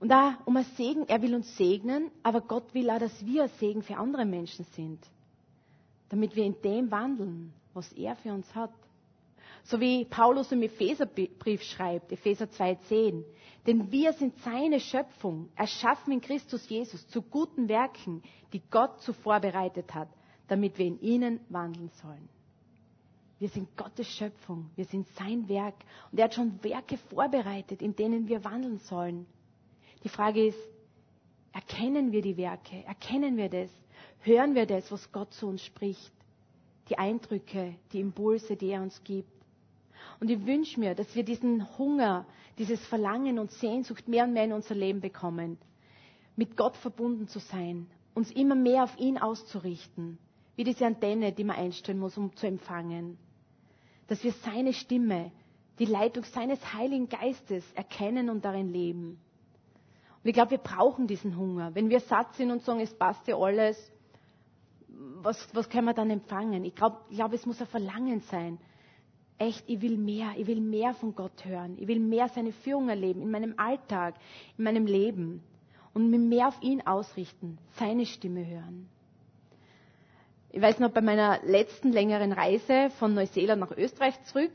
Und 0.00 0.08
da, 0.08 0.38
um 0.46 0.56
ein 0.56 0.64
Segen, 0.76 1.08
er 1.08 1.22
will 1.22 1.34
uns 1.34 1.56
segnen, 1.56 2.10
aber 2.22 2.40
Gott 2.40 2.74
will 2.74 2.90
auch, 2.90 2.98
dass 2.98 3.24
wir 3.24 3.44
ein 3.44 3.50
Segen 3.60 3.82
für 3.82 3.96
andere 3.96 4.24
Menschen 4.24 4.64
sind. 4.74 4.98
Damit 6.08 6.34
wir 6.34 6.44
in 6.44 6.60
dem 6.62 6.90
wandeln, 6.90 7.52
was 7.72 7.92
er 7.92 8.16
für 8.16 8.32
uns 8.32 8.52
hat. 8.54 8.72
So 9.64 9.80
wie 9.80 10.04
Paulus 10.04 10.50
im 10.50 10.62
Epheserbrief 10.62 11.62
schreibt, 11.62 12.10
Epheser 12.10 12.46
2,10. 12.46 13.22
Denn 13.66 13.92
wir 13.92 14.12
sind 14.12 14.36
seine 14.38 14.80
Schöpfung, 14.80 15.48
erschaffen 15.54 16.12
in 16.12 16.20
Christus 16.20 16.68
Jesus 16.68 17.06
zu 17.08 17.22
guten 17.22 17.68
Werken, 17.68 18.22
die 18.52 18.62
Gott 18.70 19.00
zuvor 19.02 19.38
bereitet 19.38 19.94
hat, 19.94 20.08
damit 20.48 20.78
wir 20.78 20.86
in 20.86 21.00
ihnen 21.00 21.40
wandeln 21.48 21.90
sollen. 22.02 22.28
Wir 23.42 23.48
sind 23.48 23.76
Gottes 23.76 24.06
Schöpfung, 24.06 24.70
wir 24.76 24.84
sind 24.84 25.08
sein 25.18 25.48
Werk. 25.48 25.74
Und 26.12 26.18
er 26.20 26.26
hat 26.26 26.34
schon 26.34 26.62
Werke 26.62 26.96
vorbereitet, 26.96 27.82
in 27.82 27.96
denen 27.96 28.28
wir 28.28 28.44
wandeln 28.44 28.78
sollen. 28.78 29.26
Die 30.04 30.08
Frage 30.08 30.46
ist, 30.46 30.58
erkennen 31.52 32.12
wir 32.12 32.22
die 32.22 32.36
Werke, 32.36 32.84
erkennen 32.84 33.36
wir 33.36 33.48
das, 33.48 33.68
hören 34.20 34.54
wir 34.54 34.64
das, 34.64 34.92
was 34.92 35.10
Gott 35.10 35.34
zu 35.34 35.48
uns 35.48 35.64
spricht, 35.64 36.12
die 36.88 36.96
Eindrücke, 36.98 37.74
die 37.92 37.98
Impulse, 37.98 38.54
die 38.54 38.68
er 38.68 38.80
uns 38.80 39.02
gibt. 39.02 39.32
Und 40.20 40.30
ich 40.30 40.46
wünsche 40.46 40.78
mir, 40.78 40.94
dass 40.94 41.12
wir 41.16 41.24
diesen 41.24 41.66
Hunger, 41.78 42.24
dieses 42.58 42.86
Verlangen 42.86 43.40
und 43.40 43.50
Sehnsucht 43.50 44.06
mehr 44.06 44.22
und 44.22 44.34
mehr 44.34 44.44
in 44.44 44.52
unser 44.52 44.76
Leben 44.76 45.00
bekommen, 45.00 45.58
mit 46.36 46.56
Gott 46.56 46.76
verbunden 46.76 47.26
zu 47.26 47.40
sein, 47.40 47.88
uns 48.14 48.30
immer 48.30 48.54
mehr 48.54 48.84
auf 48.84 48.96
ihn 49.00 49.18
auszurichten, 49.18 50.18
wie 50.54 50.62
diese 50.62 50.86
Antenne, 50.86 51.32
die 51.32 51.42
man 51.42 51.56
einstellen 51.56 51.98
muss, 51.98 52.16
um 52.16 52.36
zu 52.36 52.46
empfangen 52.46 53.18
dass 54.08 54.22
wir 54.24 54.32
seine 54.32 54.72
Stimme, 54.72 55.30
die 55.78 55.84
Leitung 55.84 56.24
seines 56.24 56.74
Heiligen 56.74 57.08
Geistes 57.08 57.64
erkennen 57.72 58.30
und 58.30 58.44
darin 58.44 58.68
leben. 58.68 59.18
Und 60.22 60.28
ich 60.28 60.34
glaube, 60.34 60.52
wir 60.52 60.58
brauchen 60.58 61.06
diesen 61.06 61.36
Hunger. 61.36 61.74
Wenn 61.74 61.90
wir 61.90 62.00
satt 62.00 62.34
sind 62.36 62.50
und 62.50 62.62
sagen, 62.62 62.80
es 62.80 62.94
passt 62.94 63.26
ja 63.26 63.36
alles, 63.36 63.76
was, 65.22 65.48
was 65.54 65.68
können 65.68 65.86
wir 65.86 65.94
dann 65.94 66.10
empfangen? 66.10 66.64
Ich 66.64 66.74
glaube, 66.74 66.98
ich 67.10 67.16
glaub, 67.16 67.32
es 67.32 67.46
muss 67.46 67.60
ein 67.60 67.66
Verlangen 67.66 68.20
sein. 68.20 68.58
Echt, 69.38 69.64
ich 69.68 69.80
will 69.80 69.96
mehr, 69.96 70.32
ich 70.36 70.46
will 70.46 70.60
mehr 70.60 70.94
von 70.94 71.14
Gott 71.16 71.44
hören. 71.44 71.76
Ich 71.80 71.88
will 71.88 71.98
mehr 71.98 72.28
seine 72.28 72.52
Führung 72.52 72.88
erleben 72.88 73.22
in 73.22 73.30
meinem 73.30 73.54
Alltag, 73.56 74.14
in 74.56 74.64
meinem 74.64 74.86
Leben. 74.86 75.42
Und 75.94 76.10
mich 76.10 76.20
mehr 76.20 76.48
auf 76.48 76.62
ihn 76.62 76.80
ausrichten, 76.86 77.58
seine 77.78 78.06
Stimme 78.06 78.46
hören. 78.46 78.88
Ich 80.54 80.60
weiß 80.60 80.80
noch, 80.80 80.90
bei 80.90 81.00
meiner 81.00 81.40
letzten 81.44 81.92
längeren 81.92 82.30
Reise 82.30 82.90
von 82.98 83.14
Neuseeland 83.14 83.60
nach 83.60 83.70
Österreich 83.76 84.22
zurück, 84.24 84.52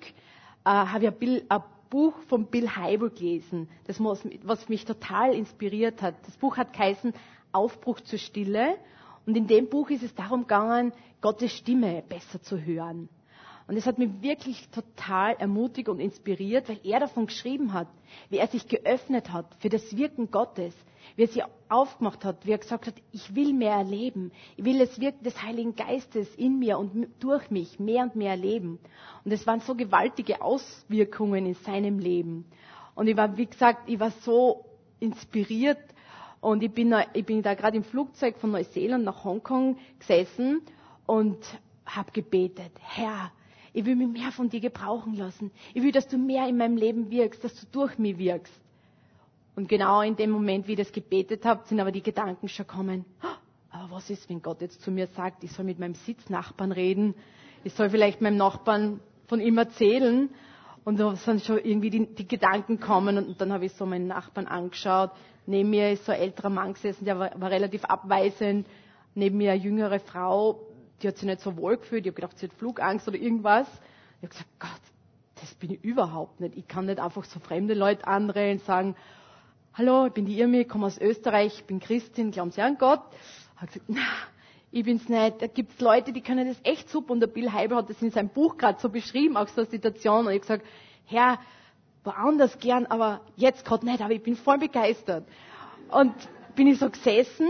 äh, 0.64 0.70
habe 0.70 1.06
ich 1.06 1.10
ein, 1.10 1.18
Bill, 1.18 1.46
ein, 1.50 1.64
Buch 1.90 2.14
von 2.28 2.46
Bill 2.48 2.70
Hybel 2.76 3.10
gelesen, 3.10 3.70
das, 3.86 4.00
was 4.02 4.70
mich 4.70 4.86
total 4.86 5.34
inspiriert 5.34 6.02
hat. 6.02 6.16
Das 6.26 6.36
Buch 6.38 6.58
hat 6.58 6.74
geheißen 6.74 7.14
Aufbruch 7.52 8.02
zur 8.02 8.20
Stille. 8.20 8.76
Und 9.26 9.36
in 9.38 9.48
dem 9.48 9.70
Buch 9.70 9.90
ist 9.90 10.04
es 10.04 10.14
darum 10.14 10.42
gegangen, 10.42 10.94
Gottes 11.22 11.54
Stimme 11.54 12.04
besser 12.08 12.42
zu 12.42 12.60
hören. 12.64 13.10
Und 13.68 13.76
es 13.76 13.86
hat 13.86 13.98
mich 13.98 14.22
wirklich 14.22 14.70
total 14.70 15.34
ermutigt 15.40 15.90
und 15.90 16.00
inspiriert, 16.00 16.70
weil 16.70 16.80
er 16.86 17.02
davon 17.02 17.26
geschrieben 17.26 17.74
hat, 17.74 17.90
wie 18.30 18.38
er 18.38 18.48
sich 18.48 18.68
geöffnet 18.70 19.34
hat 19.34 19.46
für 19.60 19.68
das 19.68 19.96
Wirken 19.98 20.32
Gottes, 20.32 20.74
wie 21.18 21.24
er 21.24 21.28
sich 21.28 21.44
aufgemacht 21.68 22.24
hat, 22.24 22.46
wie 22.46 22.52
er 22.52 22.60
gesagt 22.60 22.88
hat, 22.88 22.94
ich 23.12 23.36
will 23.36 23.52
mehr 23.52 23.74
erleben, 23.74 24.32
ich 24.56 24.64
will 24.64 24.80
das 24.80 25.02
Wirken 25.02 25.24
des 25.26 25.44
Heiligen 25.44 25.76
Geistes 25.76 26.34
in 26.36 26.60
mir 26.60 26.80
und 26.80 27.08
durch 27.20 27.52
mich 27.52 27.78
mehr 27.78 28.04
und 28.04 28.16
mehr 28.16 28.32
erleben. 28.32 28.80
Und 29.26 29.34
es 29.34 29.46
waren 29.46 29.60
so 29.60 29.76
gewaltige 29.76 30.42
Auswirkungen 30.42 31.46
in 31.46 31.56
seinem 31.56 32.00
Leben. 32.00 32.46
Und 32.96 33.08
ich 33.08 33.18
war, 33.18 33.36
wie 33.36 33.48
gesagt, 33.48 33.90
ich 33.90 34.00
war 34.00 34.12
so 34.22 34.64
inspiriert 35.02 35.78
und 36.40 36.64
ich 36.64 36.72
bin, 36.72 36.96
ich 37.14 37.26
bin 37.26 37.42
da 37.42 37.54
gerade 37.54 37.76
im 37.76 37.84
Flugzeug 37.84 38.38
von 38.38 38.52
Neuseeland 38.52 39.04
nach 39.04 39.26
Hongkong 39.26 39.78
gesessen 40.00 40.62
und 41.06 41.38
habe 41.86 42.12
gebetet, 42.12 42.72
Herr, 42.80 43.32
ich 43.78 43.86
will 43.86 43.96
mich 43.96 44.08
mehr 44.08 44.32
von 44.32 44.50
dir 44.50 44.60
gebrauchen 44.60 45.14
lassen. 45.16 45.52
Ich 45.76 45.84
will, 45.84 45.92
dass 45.92 46.08
du 46.08 46.18
mehr 46.18 46.48
in 46.48 46.58
meinem 46.58 46.78
Leben 46.78 47.12
wirkst, 47.12 47.44
dass 47.44 47.54
du 47.54 47.68
durch 47.72 48.00
mich 48.00 48.18
wirkst. 48.18 48.52
Und 49.56 49.70
genau 49.70 50.02
in 50.02 50.16
dem 50.16 50.32
Moment, 50.32 50.68
wie 50.68 50.72
ich 50.72 50.80
das 50.80 50.92
gebetet 50.92 51.46
habe, 51.46 51.62
sind 51.68 51.80
aber 51.80 51.92
die 51.92 52.02
Gedanken 52.02 52.50
schon 52.50 52.66
kommen. 52.66 53.06
Aber 53.70 53.92
was 53.92 54.10
ist, 54.10 54.28
wenn 54.32 54.42
Gott 54.42 54.62
jetzt 54.62 54.82
zu 54.82 54.90
mir 54.90 55.06
sagt, 55.06 55.44
ich 55.44 55.52
soll 55.52 55.64
mit 55.64 55.78
meinem 55.78 55.94
Sitznachbarn 55.94 56.72
reden? 56.72 57.14
Ich 57.64 57.74
soll 57.74 57.92
vielleicht 57.92 58.20
meinem 58.20 58.38
Nachbarn 58.38 59.00
von 59.28 59.40
ihm 59.40 59.60
erzählen? 59.60 60.30
Und 60.84 61.00
da 61.00 61.16
sind 61.16 61.44
schon 61.44 61.60
irgendwie 61.60 61.92
die, 61.92 62.08
die 62.08 62.28
Gedanken 62.28 62.80
kommen. 62.80 63.20
Und 63.20 63.40
dann 63.40 63.54
habe 63.54 63.66
ich 63.66 63.74
so 63.74 63.86
meinen 63.86 64.08
Nachbarn 64.08 64.48
angeschaut. 64.48 65.12
Neben 65.46 65.70
mir 65.70 65.92
ist 65.92 66.04
so 66.06 66.12
ein 66.12 66.20
älterer 66.20 66.50
Mann 66.50 66.74
gesessen, 66.74 67.06
der 67.06 67.20
war, 67.20 67.40
war 67.40 67.52
relativ 67.52 67.86
abweisend. 67.86 68.66
Neben 69.14 69.38
mir 69.38 69.52
eine 69.52 69.62
jüngere 69.62 70.00
Frau, 70.00 70.67
die 71.02 71.08
hat 71.08 71.18
sich 71.18 71.26
nicht 71.26 71.42
so 71.42 71.58
wohl 71.58 71.78
gefühlt. 71.78 72.06
Ich 72.06 72.12
habe 72.12 72.22
gedacht, 72.22 72.38
sie 72.40 72.48
hat 72.48 72.54
Flugangst 72.56 73.08
oder 73.08 73.18
irgendwas. 73.18 73.68
Ich 74.22 74.24
habe 74.24 74.30
gesagt, 74.30 74.50
Gott, 74.60 74.82
das 75.42 75.54
bin 75.56 75.72
ich 75.72 75.84
überhaupt 75.84 76.40
nicht. 76.40 76.56
Ich 76.58 76.68
kann 76.68 76.86
nicht 76.86 77.00
einfach 77.00 77.24
so 77.26 77.40
fremde 77.40 77.74
Leute 77.74 78.08
anreden 78.08 78.60
und 78.60 78.66
sagen, 78.66 78.96
hallo, 79.74 80.08
ich 80.08 80.14
bin 80.14 80.26
die 80.26 80.40
Irmi, 80.40 80.66
komme 80.66 80.88
aus 80.88 80.98
Österreich, 80.98 81.60
ich 81.60 81.66
bin 81.66 81.80
Christin, 81.80 82.32
glauben 82.32 82.52
Sie 82.52 82.62
an 82.62 82.78
Gott? 82.78 83.02
Ich 83.56 83.62
habe 83.62 83.68
gesagt, 83.68 83.86
na, 83.88 84.08
ich 84.72 84.84
bin's 84.84 85.08
nicht. 85.08 85.42
Da 85.42 85.48
gibt's 85.48 85.80
Leute, 85.80 86.14
die 86.14 86.22
können 86.22 86.48
das 86.48 86.58
echt 86.64 86.90
super. 86.90 87.12
Und 87.14 87.20
der 87.20 87.28
Bill 87.28 87.52
Heibel 87.54 87.78
hat 87.78 87.90
das 87.90 88.02
in 88.02 88.12
seinem 88.12 88.30
Buch 88.30 88.58
gerade 88.58 88.80
so 88.80 88.90
beschrieben, 88.90 89.38
auch 89.38 89.48
so 89.48 89.62
eine 89.62 89.70
Situation. 89.70 90.26
Und 90.28 90.34
ich 90.34 90.40
habe 90.42 90.60
gesagt, 90.60 90.66
Herr, 91.06 91.40
woanders 92.04 92.58
gern, 92.60 92.86
aber 92.88 93.22
jetzt 93.36 93.66
gerade 93.66 93.86
nicht, 93.86 94.02
aber 94.02 94.14
ich 94.14 94.24
bin 94.24 94.36
voll 94.36 94.58
begeistert. 94.58 95.28
Und 95.90 96.14
bin 96.56 96.68
ich 96.68 96.80
so 96.80 96.90
gesessen 96.90 97.48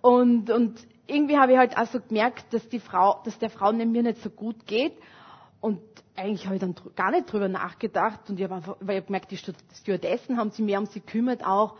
und, 0.00 0.50
und 0.50 0.80
irgendwie 1.10 1.38
habe 1.38 1.52
ich 1.52 1.58
halt 1.58 1.76
auch 1.76 1.86
so 1.86 2.00
gemerkt, 2.00 2.52
dass 2.52 2.68
die 2.68 2.80
Frau, 2.80 3.20
dass 3.24 3.38
der 3.38 3.50
Frau 3.50 3.72
neben 3.72 3.92
mir 3.92 4.02
nicht 4.02 4.22
so 4.22 4.30
gut 4.30 4.66
geht. 4.66 4.94
Und 5.60 5.80
eigentlich 6.16 6.46
habe 6.46 6.56
ich 6.56 6.60
dann 6.60 6.74
gar 6.96 7.10
nicht 7.10 7.30
drüber 7.30 7.48
nachgedacht. 7.48 8.20
Und 8.28 8.38
ich 8.38 8.44
habe 8.44 8.54
einfach, 8.54 8.76
weil 8.80 9.00
ich 9.00 9.06
gemerkt, 9.06 9.30
die 9.30 9.36
Stewardessen 9.36 10.38
haben 10.38 10.50
sich 10.50 10.64
mehr 10.64 10.78
um 10.78 10.86
sie 10.86 11.00
gekümmert 11.00 11.44
auch. 11.44 11.76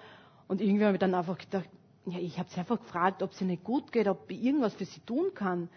Und 0.48 0.60
irgendwie 0.60 0.84
habe 0.84 0.94
ich 0.94 1.00
dann 1.00 1.14
einfach 1.14 1.38
gedacht, 1.38 1.68
ja, 2.06 2.18
ich 2.18 2.38
habe 2.38 2.48
sie 2.50 2.60
einfach 2.60 2.78
gefragt, 2.78 3.22
ob 3.22 3.32
sie 3.34 3.44
nicht 3.44 3.64
gut 3.64 3.92
geht, 3.92 4.08
ob 4.08 4.30
ich 4.30 4.42
irgendwas 4.42 4.74
für 4.74 4.84
sie 4.84 5.00
tun 5.00 5.32
kann. 5.34 5.68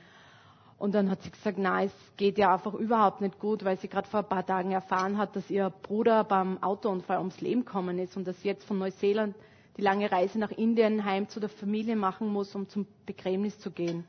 Und 0.78 0.96
dann 0.96 1.10
hat 1.10 1.22
sie 1.22 1.32
gesagt, 1.32 1.58
nein, 1.58 1.88
es 1.88 2.18
geht 2.18 2.38
ja 2.38 2.54
einfach 2.54 2.74
überhaupt 2.74 3.22
nicht 3.22 3.40
gut, 3.40 3.64
weil 3.64 3.78
sie 3.78 3.88
gerade 3.88 4.08
vor 4.08 4.22
ein 4.22 4.28
paar 4.28 4.46
Tagen 4.46 4.72
erfahren 4.72 5.18
hat, 5.18 5.36
dass 5.36 5.50
ihr 5.50 5.70
Bruder 5.70 6.24
beim 6.24 6.62
Autounfall 6.62 7.20
ums 7.20 7.40
Leben 7.40 7.64
gekommen 7.64 8.00
ist 8.00 8.18
und 8.18 8.28
dass 8.28 8.42
sie 8.42 8.50
jetzt 8.50 8.66
von 8.66 8.80
Neuseeland 8.80 9.36
die 9.78 9.82
lange 9.82 10.12
Reise 10.12 10.40
nach 10.40 10.52
Indien 10.52 11.04
heim 11.06 11.28
zu 11.30 11.40
der 11.40 11.50
Familie 11.50 11.96
machen 11.96 12.28
muss, 12.28 12.54
um 12.56 12.70
zum 12.70 12.86
Begräbnis 13.06 13.58
zu 13.60 13.72
gehen. 13.72 14.06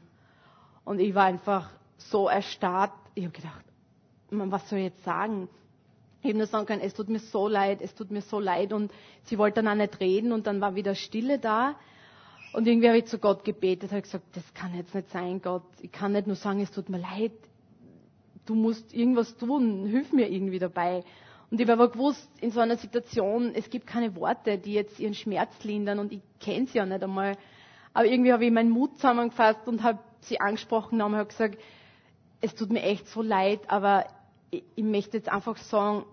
Und 0.84 1.00
ich 1.00 1.14
war 1.14 1.24
einfach 1.24 1.70
so 1.96 2.28
erstarrt. 2.28 2.92
Ich 3.14 3.24
habe 3.24 3.34
gedacht, 3.34 3.64
was 4.30 4.68
soll 4.68 4.80
ich 4.80 4.84
jetzt 4.86 5.04
sagen? 5.04 5.48
Ich 6.20 6.28
habe 6.30 6.38
nur 6.38 6.46
sagen 6.46 6.66
können, 6.66 6.80
es 6.80 6.94
tut 6.94 7.08
mir 7.08 7.18
so 7.18 7.48
leid, 7.48 7.80
es 7.82 7.94
tut 7.94 8.10
mir 8.10 8.22
so 8.22 8.40
leid. 8.40 8.72
Und 8.72 8.92
sie 9.24 9.38
wollte 9.38 9.62
dann 9.62 9.68
auch 9.68 9.74
nicht 9.74 10.00
reden 10.00 10.32
und 10.32 10.46
dann 10.46 10.60
war 10.60 10.74
wieder 10.74 10.94
Stille 10.94 11.38
da. 11.38 11.76
Und 12.52 12.66
irgendwie 12.66 12.88
habe 12.88 12.98
ich 12.98 13.06
zu 13.06 13.18
Gott 13.18 13.44
gebetet, 13.44 13.90
habe 13.90 14.02
gesagt, 14.02 14.24
das 14.36 14.54
kann 14.54 14.74
jetzt 14.76 14.94
nicht 14.94 15.10
sein, 15.10 15.42
Gott. 15.42 15.64
Ich 15.80 15.90
kann 15.90 16.12
nicht 16.12 16.26
nur 16.26 16.36
sagen, 16.36 16.60
es 16.60 16.70
tut 16.70 16.88
mir 16.88 16.98
leid. 16.98 17.32
Du 18.46 18.54
musst 18.54 18.94
irgendwas 18.94 19.36
tun, 19.36 19.86
hilf 19.86 20.12
mir 20.12 20.30
irgendwie 20.30 20.58
dabei. 20.58 21.02
Und 21.50 21.60
ich 21.60 21.68
habe 21.68 21.82
aber 21.82 21.92
gewusst, 21.92 22.28
in 22.40 22.50
so 22.50 22.60
einer 22.60 22.76
Situation, 22.76 23.52
es 23.54 23.70
gibt 23.70 23.86
keine 23.86 24.16
Worte, 24.16 24.58
die 24.58 24.72
jetzt 24.72 24.98
ihren 24.98 25.14
Schmerz 25.14 25.52
lindern 25.62 25.98
und 25.98 26.12
ich 26.12 26.20
kenne 26.40 26.66
sie 26.66 26.78
ja 26.78 26.86
nicht 26.86 27.02
einmal. 27.02 27.36
Aber 27.92 28.06
irgendwie 28.06 28.32
habe 28.32 28.44
ich 28.44 28.50
meinen 28.52 28.70
Mut 28.70 28.96
zusammengefasst 28.96 29.68
und 29.68 29.82
habe 29.82 29.98
sie 30.20 30.40
angesprochen 30.40 31.00
und 31.00 31.14
habe 31.14 31.28
gesagt, 31.28 31.58
es 32.40 32.54
tut 32.54 32.70
mir 32.70 32.82
echt 32.82 33.06
so 33.08 33.22
leid, 33.22 33.60
aber 33.68 34.06
ich, 34.50 34.64
ich 34.74 34.84
möchte 34.84 35.16
jetzt 35.16 35.28
einfach 35.28 35.56
sagen, 35.56 36.04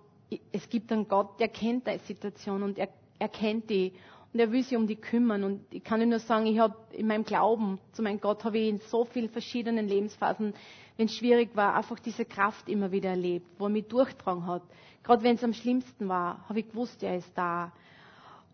es 0.51 0.69
gibt 0.69 0.91
einen 0.91 1.07
Gott, 1.07 1.39
der 1.39 1.47
kennt 1.49 1.87
deine 1.87 1.99
Situation 1.99 2.63
und 2.63 2.77
er, 2.77 2.89
er 3.19 3.27
kennt 3.29 3.69
die 3.69 3.93
und 4.33 4.39
er 4.39 4.51
will 4.51 4.63
sich 4.63 4.77
um 4.77 4.87
die 4.87 4.95
kümmern. 4.95 5.43
Und 5.43 5.61
ich 5.71 5.83
kann 5.83 6.07
nur 6.07 6.19
sagen, 6.19 6.45
ich 6.45 6.59
habe 6.59 6.75
in 6.91 7.07
meinem 7.07 7.25
Glauben 7.25 7.79
zu 7.91 8.01
meinem 8.01 8.21
Gott 8.21 8.43
habe 8.43 8.57
ich 8.57 8.69
in 8.69 8.79
so 8.79 9.05
vielen 9.05 9.29
verschiedenen 9.29 9.87
Lebensphasen, 9.87 10.53
wenn 10.97 11.05
es 11.07 11.15
schwierig 11.15 11.55
war, 11.55 11.75
einfach 11.75 11.99
diese 11.99 12.25
Kraft 12.25 12.69
immer 12.69 12.91
wieder 12.91 13.09
erlebt, 13.09 13.47
wo 13.57 13.65
er 13.65 13.69
mich 13.69 13.87
durchtragen 13.87 14.45
hat. 14.45 14.61
Gerade 15.03 15.23
wenn 15.23 15.35
es 15.35 15.43
am 15.43 15.53
schlimmsten 15.53 16.07
war, 16.07 16.47
habe 16.47 16.59
ich 16.59 16.69
gewusst, 16.69 17.01
er 17.03 17.17
ist 17.17 17.31
da. 17.35 17.71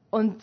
Und 0.10 0.38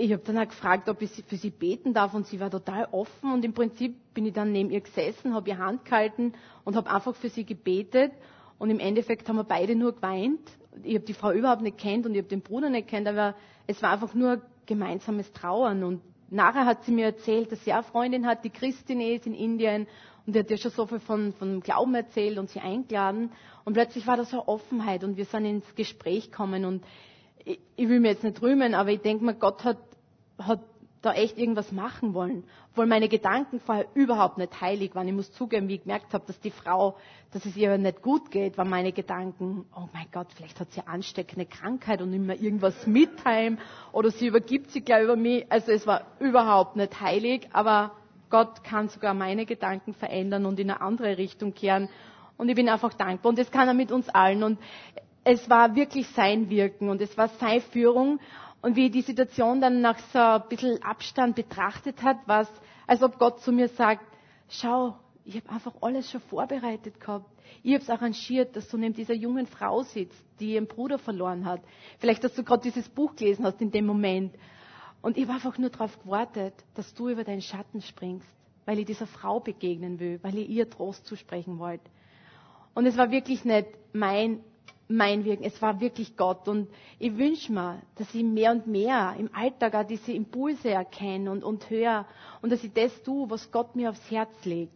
ich 0.00 0.12
habe 0.12 0.22
dann 0.24 0.38
auch 0.38 0.48
gefragt, 0.48 0.88
ob 0.88 1.02
ich 1.02 1.10
für 1.26 1.36
sie 1.36 1.50
beten 1.50 1.92
darf 1.92 2.14
und 2.14 2.26
sie 2.26 2.40
war 2.40 2.50
total 2.50 2.88
offen 2.92 3.32
und 3.32 3.44
im 3.44 3.52
Prinzip 3.52 3.96
bin 4.14 4.24
ich 4.24 4.32
dann 4.32 4.50
neben 4.52 4.70
ihr 4.70 4.80
gesessen, 4.80 5.34
habe 5.34 5.50
ihr 5.50 5.58
Hand 5.58 5.84
gehalten 5.84 6.32
und 6.64 6.74
habe 6.76 6.90
einfach 6.90 7.14
für 7.14 7.28
sie 7.28 7.44
gebetet 7.44 8.12
und 8.58 8.70
im 8.70 8.78
Endeffekt 8.78 9.28
haben 9.28 9.36
wir 9.36 9.44
beide 9.44 9.74
nur 9.74 9.94
geweint. 9.94 10.40
Ich 10.84 10.94
habe 10.94 11.04
die 11.04 11.12
Frau 11.12 11.32
überhaupt 11.32 11.60
nicht 11.62 11.76
kennt 11.76 12.06
und 12.06 12.12
ich 12.12 12.18
habe 12.18 12.28
den 12.28 12.40
Bruder 12.40 12.70
nicht 12.70 12.88
kennt, 12.88 13.08
aber 13.08 13.34
es 13.66 13.82
war 13.82 13.90
einfach 13.90 14.14
nur 14.14 14.40
gemeinsames 14.70 15.32
Trauern 15.32 15.82
und 15.82 16.00
nachher 16.30 16.64
hat 16.64 16.84
sie 16.84 16.92
mir 16.92 17.06
erzählt, 17.06 17.50
dass 17.50 17.64
sie 17.64 17.72
eine 17.72 17.82
Freundin 17.82 18.26
hat, 18.26 18.44
die 18.44 18.50
Christin 18.50 19.00
ist 19.00 19.26
in 19.26 19.34
Indien 19.34 19.88
und 20.26 20.34
die 20.34 20.38
hat 20.38 20.50
ja 20.50 20.56
schon 20.56 20.70
so 20.70 20.86
viel 20.86 21.00
von, 21.00 21.32
von 21.32 21.60
Glauben 21.60 21.92
erzählt 21.94 22.38
und 22.38 22.48
sie 22.50 22.60
eingeladen. 22.60 23.32
Und 23.64 23.72
plötzlich 23.74 24.06
war 24.06 24.16
da 24.16 24.24
so 24.24 24.38
eine 24.38 24.48
Offenheit 24.48 25.02
und 25.02 25.16
wir 25.16 25.24
sind 25.24 25.44
ins 25.44 25.74
Gespräch 25.74 26.30
gekommen. 26.30 26.64
Und 26.64 26.84
ich, 27.44 27.58
ich 27.74 27.88
will 27.88 27.98
mir 27.98 28.10
jetzt 28.10 28.22
nicht 28.22 28.40
rühmen, 28.40 28.74
aber 28.74 28.90
ich 28.90 29.00
denke 29.00 29.24
mir, 29.24 29.34
Gott 29.34 29.64
hat, 29.64 29.78
hat 30.38 30.60
da 31.02 31.12
echt 31.14 31.38
irgendwas 31.38 31.72
machen 31.72 32.14
wollen. 32.14 32.44
Obwohl 32.70 32.86
meine 32.86 33.08
Gedanken 33.08 33.60
vorher 33.60 33.86
überhaupt 33.94 34.38
nicht 34.38 34.60
heilig 34.60 34.94
waren. 34.94 35.08
Ich 35.08 35.14
muss 35.14 35.32
zugeben, 35.32 35.68
wie 35.68 35.76
ich 35.76 35.82
gemerkt 35.82 36.12
habe, 36.12 36.24
dass 36.26 36.38
die 36.40 36.50
Frau, 36.50 36.96
dass 37.32 37.44
es 37.46 37.56
ihr 37.56 37.76
nicht 37.78 38.02
gut 38.02 38.30
geht, 38.30 38.58
waren 38.58 38.68
meine 38.68 38.92
Gedanken, 38.92 39.64
oh 39.74 39.88
mein 39.92 40.06
Gott, 40.12 40.28
vielleicht 40.34 40.60
hat 40.60 40.70
sie 40.72 40.86
ansteckende 40.86 41.46
Krankheit 41.46 42.02
und 42.02 42.12
immer 42.12 42.34
irgendwas 42.34 42.86
mit 42.86 43.24
heim 43.24 43.58
oder 43.92 44.10
sie 44.10 44.26
übergibt 44.26 44.70
sich 44.70 44.84
gleich 44.84 45.04
über 45.04 45.16
mich. 45.16 45.46
Also 45.50 45.72
es 45.72 45.86
war 45.86 46.02
überhaupt 46.18 46.76
nicht 46.76 47.00
heilig, 47.00 47.48
aber 47.52 47.92
Gott 48.28 48.62
kann 48.62 48.88
sogar 48.88 49.14
meine 49.14 49.46
Gedanken 49.46 49.94
verändern 49.94 50.46
und 50.46 50.60
in 50.60 50.70
eine 50.70 50.80
andere 50.80 51.18
Richtung 51.18 51.54
kehren. 51.54 51.88
Und 52.36 52.48
ich 52.48 52.54
bin 52.54 52.68
einfach 52.68 52.94
dankbar. 52.94 53.30
Und 53.30 53.38
das 53.38 53.50
kann 53.50 53.68
er 53.68 53.74
mit 53.74 53.90
uns 53.90 54.08
allen. 54.08 54.42
Und 54.42 54.58
es 55.24 55.50
war 55.50 55.74
wirklich 55.74 56.08
sein 56.10 56.48
Wirken 56.48 56.88
und 56.88 57.00
es 57.02 57.16
war 57.18 57.28
seine 57.28 57.60
Führung. 57.60 58.20
Und 58.62 58.76
wie 58.76 58.90
die 58.90 59.02
Situation 59.02 59.60
dann 59.60 59.80
nach 59.80 59.98
so 60.12 60.18
ein 60.18 60.42
bisschen 60.48 60.82
Abstand 60.82 61.34
betrachtet 61.36 62.02
hat, 62.02 62.16
war 62.28 62.42
es, 62.42 62.48
als 62.86 63.02
ob 63.02 63.18
Gott 63.18 63.40
zu 63.40 63.52
mir 63.52 63.68
sagt, 63.68 64.04
schau, 64.48 64.96
ich 65.24 65.36
habe 65.36 65.48
einfach 65.50 65.74
alles 65.80 66.10
schon 66.10 66.20
vorbereitet 66.22 67.00
gehabt. 67.00 67.26
Ich 67.62 67.72
habe 67.72 67.82
es 67.82 67.90
arrangiert, 67.90 68.56
dass 68.56 68.68
du 68.68 68.76
neben 68.76 68.94
dieser 68.94 69.14
jungen 69.14 69.46
Frau 69.46 69.82
sitzt, 69.82 70.22
die 70.40 70.54
ihren 70.54 70.66
Bruder 70.66 70.98
verloren 70.98 71.44
hat. 71.46 71.60
Vielleicht, 71.98 72.24
dass 72.24 72.34
du 72.34 72.42
gerade 72.42 72.62
dieses 72.62 72.88
Buch 72.88 73.16
gelesen 73.16 73.44
hast 73.44 73.60
in 73.60 73.70
dem 73.70 73.86
Moment. 73.86 74.34
Und 75.02 75.16
ich 75.16 75.24
habe 75.24 75.34
einfach 75.34 75.56
nur 75.58 75.70
darauf 75.70 75.98
gewartet, 76.02 76.54
dass 76.74 76.92
du 76.94 77.08
über 77.08 77.24
deinen 77.24 77.42
Schatten 77.42 77.80
springst, 77.80 78.28
weil 78.66 78.78
ich 78.78 78.86
dieser 78.86 79.06
Frau 79.06 79.40
begegnen 79.40 79.98
will, 79.98 80.18
weil 80.22 80.36
ich 80.38 80.48
ihr 80.48 80.68
Trost 80.68 81.06
zusprechen 81.06 81.58
wollte. 81.58 81.84
Und 82.74 82.86
es 82.86 82.96
war 82.96 83.10
wirklich 83.10 83.44
nicht 83.44 83.68
mein, 83.92 84.40
mein 84.90 85.24
Wirken, 85.24 85.44
es 85.44 85.60
war 85.62 85.80
wirklich 85.80 86.16
Gott. 86.16 86.48
Und 86.48 86.68
ich 86.98 87.16
wünsche 87.16 87.52
mir, 87.52 87.80
dass 87.96 88.14
ich 88.14 88.22
mehr 88.24 88.52
und 88.52 88.66
mehr 88.66 89.14
im 89.18 89.30
Alltag 89.34 89.74
auch 89.74 89.86
diese 89.86 90.12
Impulse 90.12 90.70
erkenne 90.70 91.30
und, 91.30 91.44
und 91.44 91.70
höre 91.70 92.06
und 92.42 92.50
dass 92.50 92.64
ich 92.64 92.72
das 92.72 93.02
tue, 93.02 93.30
was 93.30 93.50
Gott 93.52 93.76
mir 93.76 93.90
aufs 93.90 94.10
Herz 94.10 94.32
legt. 94.44 94.72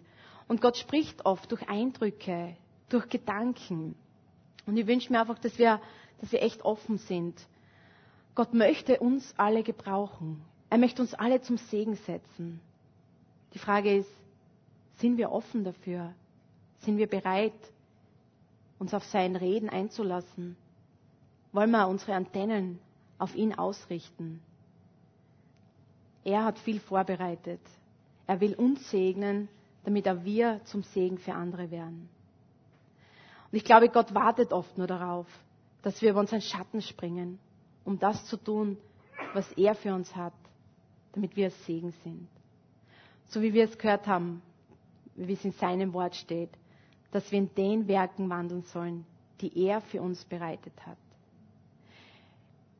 Und 0.49 0.61
Gott 0.61 0.77
spricht 0.77 1.25
oft 1.27 1.51
durch 1.51 1.69
Eindrücke, 1.69 2.57
durch 2.89 3.09
Gedanken. 3.09 3.95
Und 4.67 4.77
ich 4.77 4.87
wünsche 4.87 5.13
mir 5.13 5.21
einfach, 5.21 5.39
dass 5.39 5.59
wir, 5.59 5.81
dass 6.21 6.33
wir 6.33 6.43
echt 6.43 6.65
offen 6.65 6.99
sind 6.99 7.35
Gott 8.35 8.53
möchte 8.53 8.99
uns 8.99 9.33
alle 9.37 9.63
gebrauchen. 9.63 10.43
Er 10.69 10.79
möchte 10.79 11.03
uns 11.03 11.15
alle 11.15 11.41
zum 11.41 11.57
Segen 11.57 11.95
setzen. 11.95 12.61
Die 13.53 13.59
Frage 13.61 13.97
ist, 13.97 14.11
sind 14.97 15.19
wir 15.19 15.31
offen 15.31 15.63
dafür? 15.63 16.13
Sind 16.81 16.99
wir 16.99 17.07
bereit, 17.07 17.53
uns 18.85 18.93
auf 18.93 19.05
sein 19.05 19.35
Reden 19.35 19.71
einzulassen? 19.71 20.57
Wollen 21.53 21.71
wir 21.71 21.89
unsere 21.89 22.15
Antennen 22.15 22.79
auf 23.19 23.35
ihn 23.35 23.55
ausrichten? 23.55 24.43
Er 26.23 26.45
hat 26.45 26.59
viel 26.59 26.81
vorbereitet. 26.81 27.61
Er 28.27 28.43
will 28.43 28.55
uns 28.55 28.91
segnen, 28.91 29.49
damit 29.85 30.07
auch 30.07 30.23
wir 30.25 30.61
zum 30.65 30.83
Segen 30.83 31.17
für 31.17 31.33
andere 31.33 31.71
werden. 31.71 32.11
Und 33.51 33.57
ich 33.57 33.65
glaube, 33.65 33.89
Gott 33.89 34.15
wartet 34.15 34.53
oft 34.53 34.77
nur 34.77 34.87
darauf, 34.87 35.27
dass 35.81 36.03
wir 36.03 36.11
über 36.11 36.21
unseren 36.21 36.43
Schatten 36.43 36.83
springen, 36.83 37.39
um 37.85 37.99
das 37.99 38.27
zu 38.27 38.37
tun, 38.37 38.77
was 39.33 39.51
er 39.53 39.75
für 39.75 39.95
uns 39.95 40.15
hat, 40.15 40.35
damit 41.13 41.37
wir 41.37 41.51
Segen 41.51 41.93
sind. 42.03 42.29
So 43.29 43.41
wie 43.41 43.55
wir 43.55 43.65
es 43.65 43.79
gehört 43.79 44.07
haben, 44.07 44.43
wie 45.15 45.33
es 45.33 45.45
in 45.45 45.53
seinem 45.53 45.95
Wort 45.95 46.17
steht, 46.17 46.51
dass 47.15 47.31
wir 47.31 47.39
in 47.39 47.55
den 47.55 47.87
Werken 47.87 48.29
wandeln 48.29 48.63
sollen, 48.65 49.07
die 49.41 49.57
er 49.67 49.81
für 49.81 50.03
uns 50.03 50.25
bereitet 50.25 50.73
hat. 50.85 50.99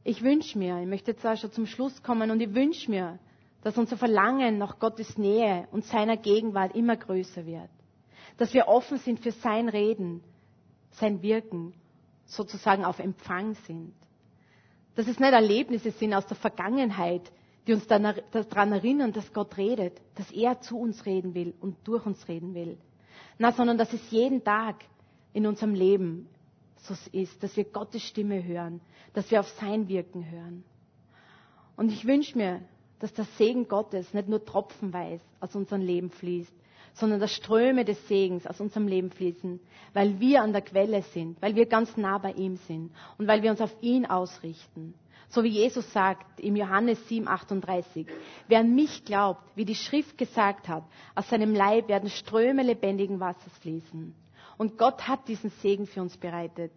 Ich 0.03 0.23
wünsche 0.25 0.59
mir, 0.59 0.81
ich 0.81 0.89
möchte 0.89 1.13
jetzt 1.13 1.25
auch 1.25 1.37
schon 1.37 1.53
zum 1.53 1.67
Schluss 1.67 2.03
kommen 2.03 2.33
und 2.33 2.41
ich 2.41 2.53
wünsche 2.53 2.91
mir, 2.91 3.21
dass 3.63 3.79
unser 3.79 3.97
Verlangen 3.97 4.59
nach 4.59 4.81
Gottes 4.81 5.17
Nähe 5.19 5.69
und 5.71 5.85
seiner 5.85 6.17
Gegenwart 6.17 6.75
immer 6.75 6.97
größer 6.97 7.47
wird. 7.47 7.71
Dass 8.37 8.53
wir 8.53 8.67
offen 8.67 8.99
sind 8.99 9.21
für 9.21 9.31
sein 9.31 9.69
Reden, 9.69 10.21
sein 10.91 11.23
Wirken, 11.23 11.73
sozusagen 12.27 12.85
auf 12.85 12.99
Empfang 12.99 13.55
sind. 13.69 13.95
Dass 14.97 15.07
es 15.07 15.21
nicht 15.21 15.33
Erlebnisse 15.33 15.93
sind 15.93 16.13
aus 16.13 16.27
der 16.27 16.37
Vergangenheit, 16.37 17.31
die 17.69 17.73
uns 17.73 17.87
daran 17.87 18.73
erinnern, 18.73 19.13
dass 19.13 19.33
Gott 19.33 19.57
redet, 19.59 20.01
dass 20.17 20.33
er 20.33 20.61
zu 20.61 20.77
uns 20.77 21.07
reden 21.07 21.35
will 21.35 21.55
und 21.61 21.77
durch 21.85 22.05
uns 22.05 22.27
reden 22.27 22.53
will. 22.55 22.77
Na, 23.39 23.53
sondern 23.53 23.79
dass 23.79 23.93
es 23.93 24.11
jeden 24.11 24.45
Tag 24.45 24.77
in 25.33 25.47
unserem 25.47 25.75
Leben 25.75 26.29
so 26.77 26.95
ist, 27.13 27.43
dass 27.43 27.57
wir 27.57 27.65
Gottes 27.65 28.03
Stimme 28.03 28.45
hören, 28.45 28.81
dass 29.15 29.31
wir 29.31 29.41
auf 29.41 29.49
sein 29.49 29.89
Wirken 29.89 30.31
hören. 30.31 30.65
Und 31.77 31.91
ich 31.91 32.07
wünsche 32.07 32.37
mir, 32.39 32.61
dass 33.01 33.13
der 33.13 33.25
Segen 33.37 33.67
Gottes 33.69 34.15
nicht 34.15 34.29
nur 34.29 34.45
tropfenweise 34.45 35.23
aus 35.41 35.55
unserem 35.57 35.83
Leben 35.83 36.11
fließt, 36.11 36.53
sondern 36.95 37.19
dass 37.21 37.33
Ströme 37.33 37.85
des 37.85 38.07
Segens 38.07 38.47
aus 38.47 38.61
unserem 38.61 38.87
Leben 38.87 39.11
fließen, 39.11 39.59
weil 39.93 40.21
wir 40.21 40.43
an 40.43 40.53
der 40.53 40.63
Quelle 40.63 41.03
sind, 41.03 41.41
weil 41.43 41.57
wir 41.57 41.67
ganz 41.67 41.97
nah 41.97 42.19
bei 42.19 42.33
ihm 42.33 42.57
sind 42.57 42.93
und 43.19 43.27
weil 43.27 43.43
wir 43.43 43.51
uns 43.51 43.61
auf 43.61 43.75
ihn 43.81 44.07
ausrichten. 44.07 44.95
So 45.29 45.43
wie 45.43 45.49
Jesus 45.49 45.91
sagt 45.93 46.41
im 46.41 46.57
Johannes 46.57 47.09
7, 47.09 47.27
38, 47.29 48.07
wer 48.49 48.61
an 48.61 48.75
mich 48.75 49.05
glaubt, 49.05 49.43
wie 49.55 49.65
die 49.65 49.75
Schrift 49.75 50.19
gesagt 50.19 50.69
hat, 50.69 50.85
aus 51.15 51.29
seinem 51.29 51.55
Leib 51.55 51.89
werden 51.89 52.11
Ströme 52.11 52.63
lebendigen 52.63 53.21
Wassers 53.21 53.57
fließen. 53.61 54.15
Und 54.57 54.79
Gott 54.79 55.09
hat 55.09 55.27
diesen 55.29 55.51
Segen 55.51 55.87
für 55.87 56.03
uns 56.03 56.17
bereitet. 56.17 56.73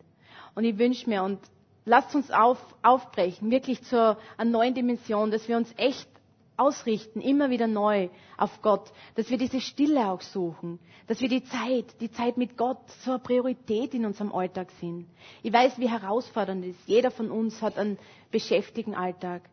Und 0.56 0.64
ich 0.64 0.78
wünsche 0.78 1.10
mir, 1.10 1.24
und 1.24 1.40
lasst 1.86 2.16
uns 2.16 2.32
auf, 2.32 2.58
aufbrechen, 2.82 3.52
wirklich 3.52 3.84
zur 3.84 4.18
einer 4.38 4.50
neuen 4.50 4.74
Dimension, 4.74 5.32
dass 5.32 5.48
wir 5.48 5.58
uns 5.58 5.72
echt 5.78 6.10
ausrichten, 6.58 7.22
immer 7.22 7.50
wieder 7.50 7.68
neu 7.68 8.10
auf 8.38 8.62
Gott, 8.62 8.92
dass 9.16 9.30
wir 9.30 9.38
diese 9.38 9.62
Stille 9.62 10.08
auch 10.10 10.22
suchen, 10.22 10.80
dass 11.06 11.22
wir 11.22 11.30
die 11.30 11.44
Zeit, 11.44 12.02
die 12.02 12.12
Zeit 12.12 12.38
mit 12.38 12.58
Gott 12.58 12.80
eine 13.06 13.20
Priorität 13.20 13.94
in 13.94 14.06
unserem 14.06 14.32
Alltag 14.34 14.72
sind. 14.80 15.08
Ich 15.44 15.54
weiß, 15.54 15.80
wie 15.80 15.90
herausfordernd 15.90 16.66
es 16.66 16.72
ist. 16.76 16.88
Jeder 16.88 17.12
von 17.12 17.32
uns 17.32 17.62
hat 17.62 17.78
einen 17.78 17.98
beschäftigten 18.32 18.96
Alltag. 18.96 19.44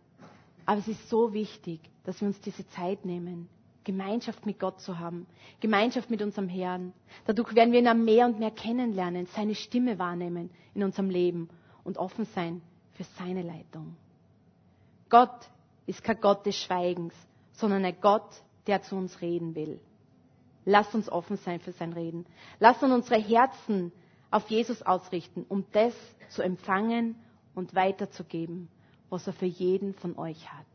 Aber 0.67 0.79
es 0.79 0.89
ist 0.89 1.09
so 1.09 1.33
wichtig, 1.33 1.81
dass 2.05 2.21
wir 2.21 2.29
uns 2.29 2.41
diese 2.41 2.67
Zeit 2.69 3.05
nehmen, 3.05 3.49
Gemeinschaft 3.85 4.47
mit 4.47 4.59
Gott 4.59 4.81
zu 4.81 4.99
haben, 4.99 5.27
Gemeinschaft 5.61 6.09
mit 6.09 6.23
unserem 6.23 6.49
Herrn. 6.49 6.95
Dadurch 7.27 7.55
werden 7.55 7.73
wir 7.73 7.81
ihn 7.81 8.05
mehr 8.05 8.27
und 8.27 8.39
mehr 8.39 8.51
kennenlernen, 8.51 9.27
seine 9.27 9.55
Stimme 9.55 9.99
wahrnehmen 9.99 10.51
in 10.75 10.83
unserem 10.83 11.11
Leben 11.11 11.51
und 11.85 11.99
offen 11.99 12.25
sein 12.25 12.63
für 12.93 13.05
seine 13.19 13.43
Leitung. 13.43 13.95
Gott 15.11 15.51
ist 15.87 16.03
kein 16.03 16.21
Gott 16.21 16.47
des 16.47 16.57
Schweigens, 16.57 17.15
sondern 17.53 17.85
ein 17.85 17.97
Gott, 18.01 18.29
der 18.67 18.83
zu 18.83 18.97
uns 18.97 19.21
reden 19.21 19.55
will. 19.55 19.81
Lass 20.65 20.95
uns 20.95 21.11
offen 21.11 21.37
sein 21.37 21.61
für 21.61 21.73
sein 21.73 21.93
Reden. 21.93 22.25
Lass 22.59 22.83
uns 22.83 22.93
unsere 22.93 23.21
Herzen 23.21 23.93
auf 24.31 24.49
Jesus 24.49 24.83
ausrichten, 24.83 25.45
um 25.49 25.65
das 25.73 25.95
zu 26.31 26.43
empfangen 26.43 27.17
und 27.55 27.75
weiterzugeben, 27.75 28.69
was 29.11 29.27
er 29.27 29.33
für 29.35 29.47
jeden 29.47 29.95
von 29.95 30.17
euch 30.19 30.51
hat. 30.51 30.67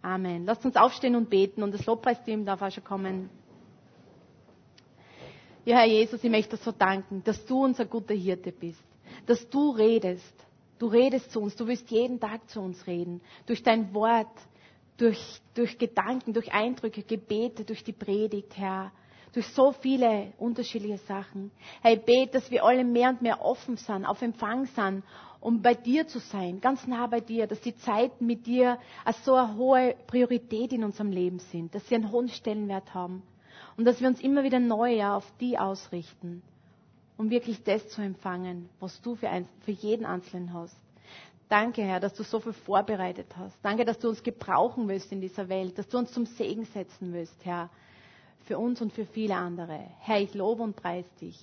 Amen. 0.00 0.46
Lasst 0.46 0.64
uns 0.64 0.76
aufstehen 0.76 1.14
und 1.14 1.30
beten 1.30 1.62
und 1.62 1.72
das 1.72 1.86
Lobpreisteam 1.86 2.44
darf 2.44 2.62
auch 2.62 2.72
schon 2.72 2.82
kommen. 2.84 3.30
Ja, 5.64 5.76
Herr 5.78 5.86
Jesus, 5.86 6.24
ich 6.24 6.30
möchte 6.30 6.56
dir 6.56 6.62
so 6.62 6.72
danken, 6.72 7.22
dass 7.22 7.46
du 7.46 7.62
unser 7.62 7.84
guter 7.84 8.14
Hirte 8.14 8.50
bist, 8.50 8.82
dass 9.26 9.48
du 9.48 9.70
redest, 9.70 10.34
Du 10.82 10.88
redest 10.88 11.30
zu 11.30 11.38
uns, 11.40 11.54
du 11.54 11.68
willst 11.68 11.88
jeden 11.92 12.18
Tag 12.18 12.50
zu 12.50 12.60
uns 12.60 12.88
reden. 12.88 13.20
Durch 13.46 13.62
dein 13.62 13.94
Wort, 13.94 14.26
durch, 14.96 15.40
durch 15.54 15.78
Gedanken, 15.78 16.32
durch 16.32 16.52
Eindrücke, 16.52 17.04
Gebete, 17.04 17.62
durch 17.64 17.84
die 17.84 17.92
Predigt, 17.92 18.56
Herr. 18.58 18.90
Durch 19.32 19.46
so 19.46 19.70
viele 19.70 20.32
unterschiedliche 20.38 20.98
Sachen. 20.98 21.52
Herr, 21.82 21.92
ich 21.92 22.00
bete, 22.00 22.32
dass 22.32 22.50
wir 22.50 22.64
alle 22.64 22.82
mehr 22.82 23.10
und 23.10 23.22
mehr 23.22 23.40
offen 23.44 23.76
sind, 23.76 24.04
auf 24.04 24.22
Empfang 24.22 24.66
sind, 24.66 25.04
um 25.38 25.62
bei 25.62 25.74
dir 25.74 26.08
zu 26.08 26.18
sein, 26.18 26.60
ganz 26.60 26.84
nah 26.88 27.06
bei 27.06 27.20
dir, 27.20 27.46
dass 27.46 27.60
die 27.60 27.76
Zeiten 27.76 28.26
mit 28.26 28.44
dir 28.48 28.76
als 29.04 29.24
so 29.24 29.36
eine 29.36 29.54
hohe 29.54 29.94
Priorität 30.08 30.72
in 30.72 30.82
unserem 30.82 31.12
Leben 31.12 31.38
sind, 31.38 31.72
dass 31.76 31.88
sie 31.88 31.94
einen 31.94 32.10
hohen 32.10 32.28
Stellenwert 32.28 32.92
haben 32.92 33.22
und 33.76 33.84
dass 33.84 34.00
wir 34.00 34.08
uns 34.08 34.20
immer 34.20 34.42
wieder 34.42 34.58
neu 34.58 35.06
auf 35.06 35.32
die 35.38 35.56
ausrichten 35.60 36.42
um 37.22 37.30
wirklich 37.30 37.62
das 37.62 37.88
zu 37.88 38.02
empfangen, 38.02 38.68
was 38.80 39.00
du 39.00 39.14
für, 39.14 39.28
ein, 39.28 39.46
für 39.60 39.70
jeden 39.70 40.04
Einzelnen 40.04 40.52
hast. 40.52 40.76
Danke, 41.48 41.80
Herr, 41.82 42.00
dass 42.00 42.14
du 42.14 42.24
so 42.24 42.40
viel 42.40 42.52
vorbereitet 42.52 43.28
hast. 43.38 43.56
Danke, 43.62 43.84
dass 43.84 44.00
du 44.00 44.08
uns 44.08 44.24
gebrauchen 44.24 44.88
willst 44.88 45.12
in 45.12 45.20
dieser 45.20 45.48
Welt, 45.48 45.78
dass 45.78 45.88
du 45.88 45.98
uns 45.98 46.10
zum 46.10 46.26
Segen 46.26 46.64
setzen 46.64 47.12
willst, 47.12 47.36
Herr, 47.44 47.70
für 48.46 48.58
uns 48.58 48.80
und 48.80 48.92
für 48.92 49.06
viele 49.06 49.36
andere. 49.36 49.78
Herr, 50.00 50.20
ich 50.20 50.34
lobe 50.34 50.64
und 50.64 50.74
preise 50.74 51.08
dich. 51.20 51.38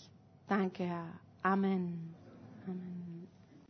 Danke, 0.49 0.83
Herr. 0.83 1.07
Amen. 1.43 2.13
Amen. 2.67 3.08